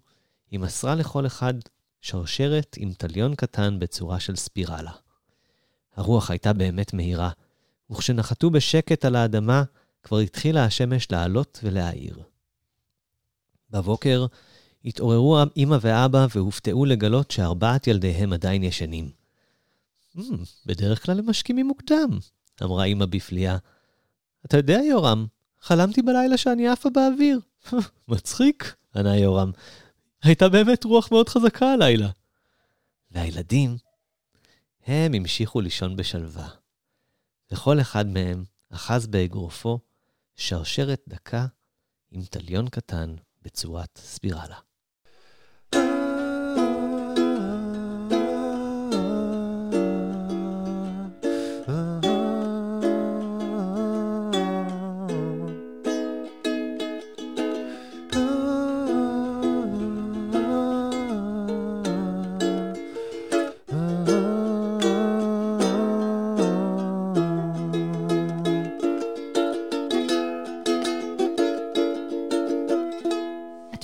[0.51, 1.55] היא מסרה לכל אחד
[2.01, 4.93] שרשרת עם טליון קטן בצורה של ספירלה.
[5.97, 7.31] הרוח הייתה באמת מהירה,
[7.91, 9.63] וכשנחתו בשקט על האדמה,
[10.03, 12.23] כבר התחילה השמש לעלות ולהאיר.
[13.71, 14.27] בבוקר
[14.85, 19.11] התעוררו אמא ואבא והופתעו לגלות שארבעת ילדיהם עדיין ישנים.
[20.19, 20.23] "אמ,
[20.67, 22.11] בדרך כלל הם משכימים מוקדם,
[22.63, 23.57] אמרה אמא בפליאה.
[24.47, 25.27] אתה יודע, יורם,
[25.69, 27.41] חלמתי בלילה שאני עפה באוויר.
[28.09, 29.51] מצחיק, ענה יורם.
[30.23, 32.09] הייתה באמת רוח מאוד חזקה הלילה.
[33.11, 33.77] והילדים,
[34.87, 36.49] הם המשיכו לישון בשלווה.
[37.53, 39.79] וכל אחד מהם אחז באגרופו
[40.37, 41.47] שרשרת דקה
[42.11, 44.59] עם תליון קטן בצורת ספירלה.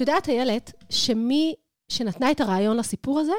[0.05, 1.55] יודעת, איילת, שמי
[1.88, 3.32] שנתנה את הרעיון לסיפור הזה,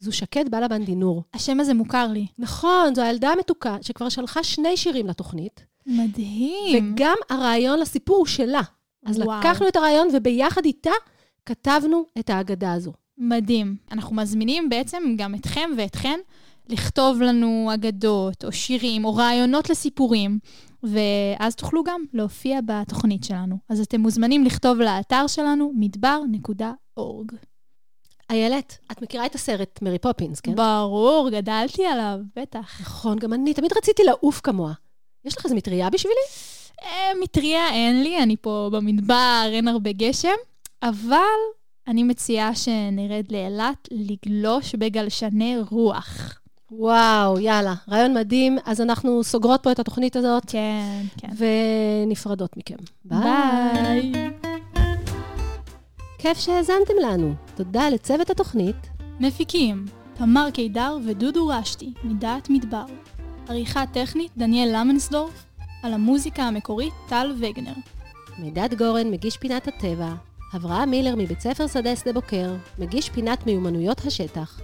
[0.00, 1.22] זו שקד בלבן דינור.
[1.34, 2.26] השם הזה מוכר לי.
[2.38, 6.92] נכון, זו הילדה המתוקה שכבר שלחה שני שירים לתוכנית, מדהים.
[6.94, 8.60] וגם הרעיון לסיפור הוא שלה.
[9.06, 9.40] אז וואו.
[9.40, 10.90] לקחנו את הרעיון וביחד איתה
[11.46, 12.92] כתבנו את ההגדה הזו.
[13.18, 13.76] מדהים.
[13.92, 16.20] אנחנו מזמינים בעצם גם אתכם ואתכן
[16.68, 20.38] לכתוב לנו אגדות, או שירים, או רעיונות לסיפורים,
[20.82, 23.56] ואז תוכלו גם להופיע בתוכנית שלנו.
[23.68, 27.34] אז אתם מוזמנים לכתוב לאתר שלנו, מדבר.org.
[28.30, 30.54] איילת, את מכירה את הסרט מרי פופינס, כן?
[30.54, 32.80] ברור, גדלתי עליו, בטח.
[32.80, 34.72] נכון, גם אני תמיד רציתי לעוף כמוה.
[35.24, 36.16] יש לך איזה מטריה בשבילי?
[36.82, 40.28] אה, מטריה אין לי, אני פה במדבר, אין הרבה גשם,
[40.82, 41.18] אבל
[41.88, 46.41] אני מציעה שנרד לאילת לגלוש בגלשני רוח.
[46.78, 48.58] וואו, יאללה, רעיון מדהים.
[48.64, 51.28] אז אנחנו סוגרות פה את התוכנית הזאת, כן, כן.
[52.06, 52.74] ונפרדות מכם.
[53.04, 54.12] ביי.
[56.18, 57.34] כיף שהאזנתם לנו.
[57.54, 58.76] תודה לצוות התוכנית.
[59.20, 62.84] מפיקים, תמר קידר ודודו רשתי, מדעת מדבר.
[63.48, 65.44] עריכה טכנית, דניאל למנסדורף.
[65.82, 67.74] על המוזיקה המקורית, טל וגנר.
[68.38, 70.12] מידד גורן, מגיש פינת הטבע.
[70.56, 74.60] אברהם מילר מבית ספר שדה שדה בוקר, מגיש פינת מיומנויות השטח.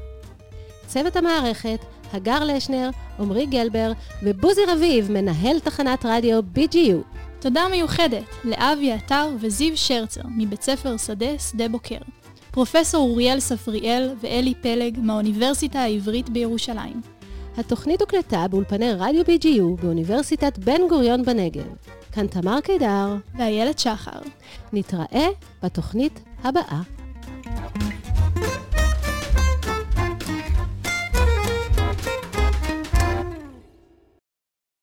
[0.86, 1.78] צוות המערכת,
[2.12, 3.92] הגר לשנר, עמרי גלבר
[4.22, 7.18] ובוזי רביב, מנהל תחנת רדיו BGU.
[7.40, 11.98] תודה מיוחדת לאבי עטר וזיו שרצר מבית ספר שדה שדה בוקר.
[12.50, 17.00] פרופסור אוריאל ספריאל ואלי פלג מהאוניברסיטה העברית בירושלים.
[17.56, 21.66] התוכנית הוקלטה באולפני רדיו BGU באוניברסיטת בן גוריון בנגב.
[22.12, 24.20] כאן תמר קידר, ואיילת שחר.
[24.72, 25.26] נתראה
[25.62, 26.80] בתוכנית הבאה.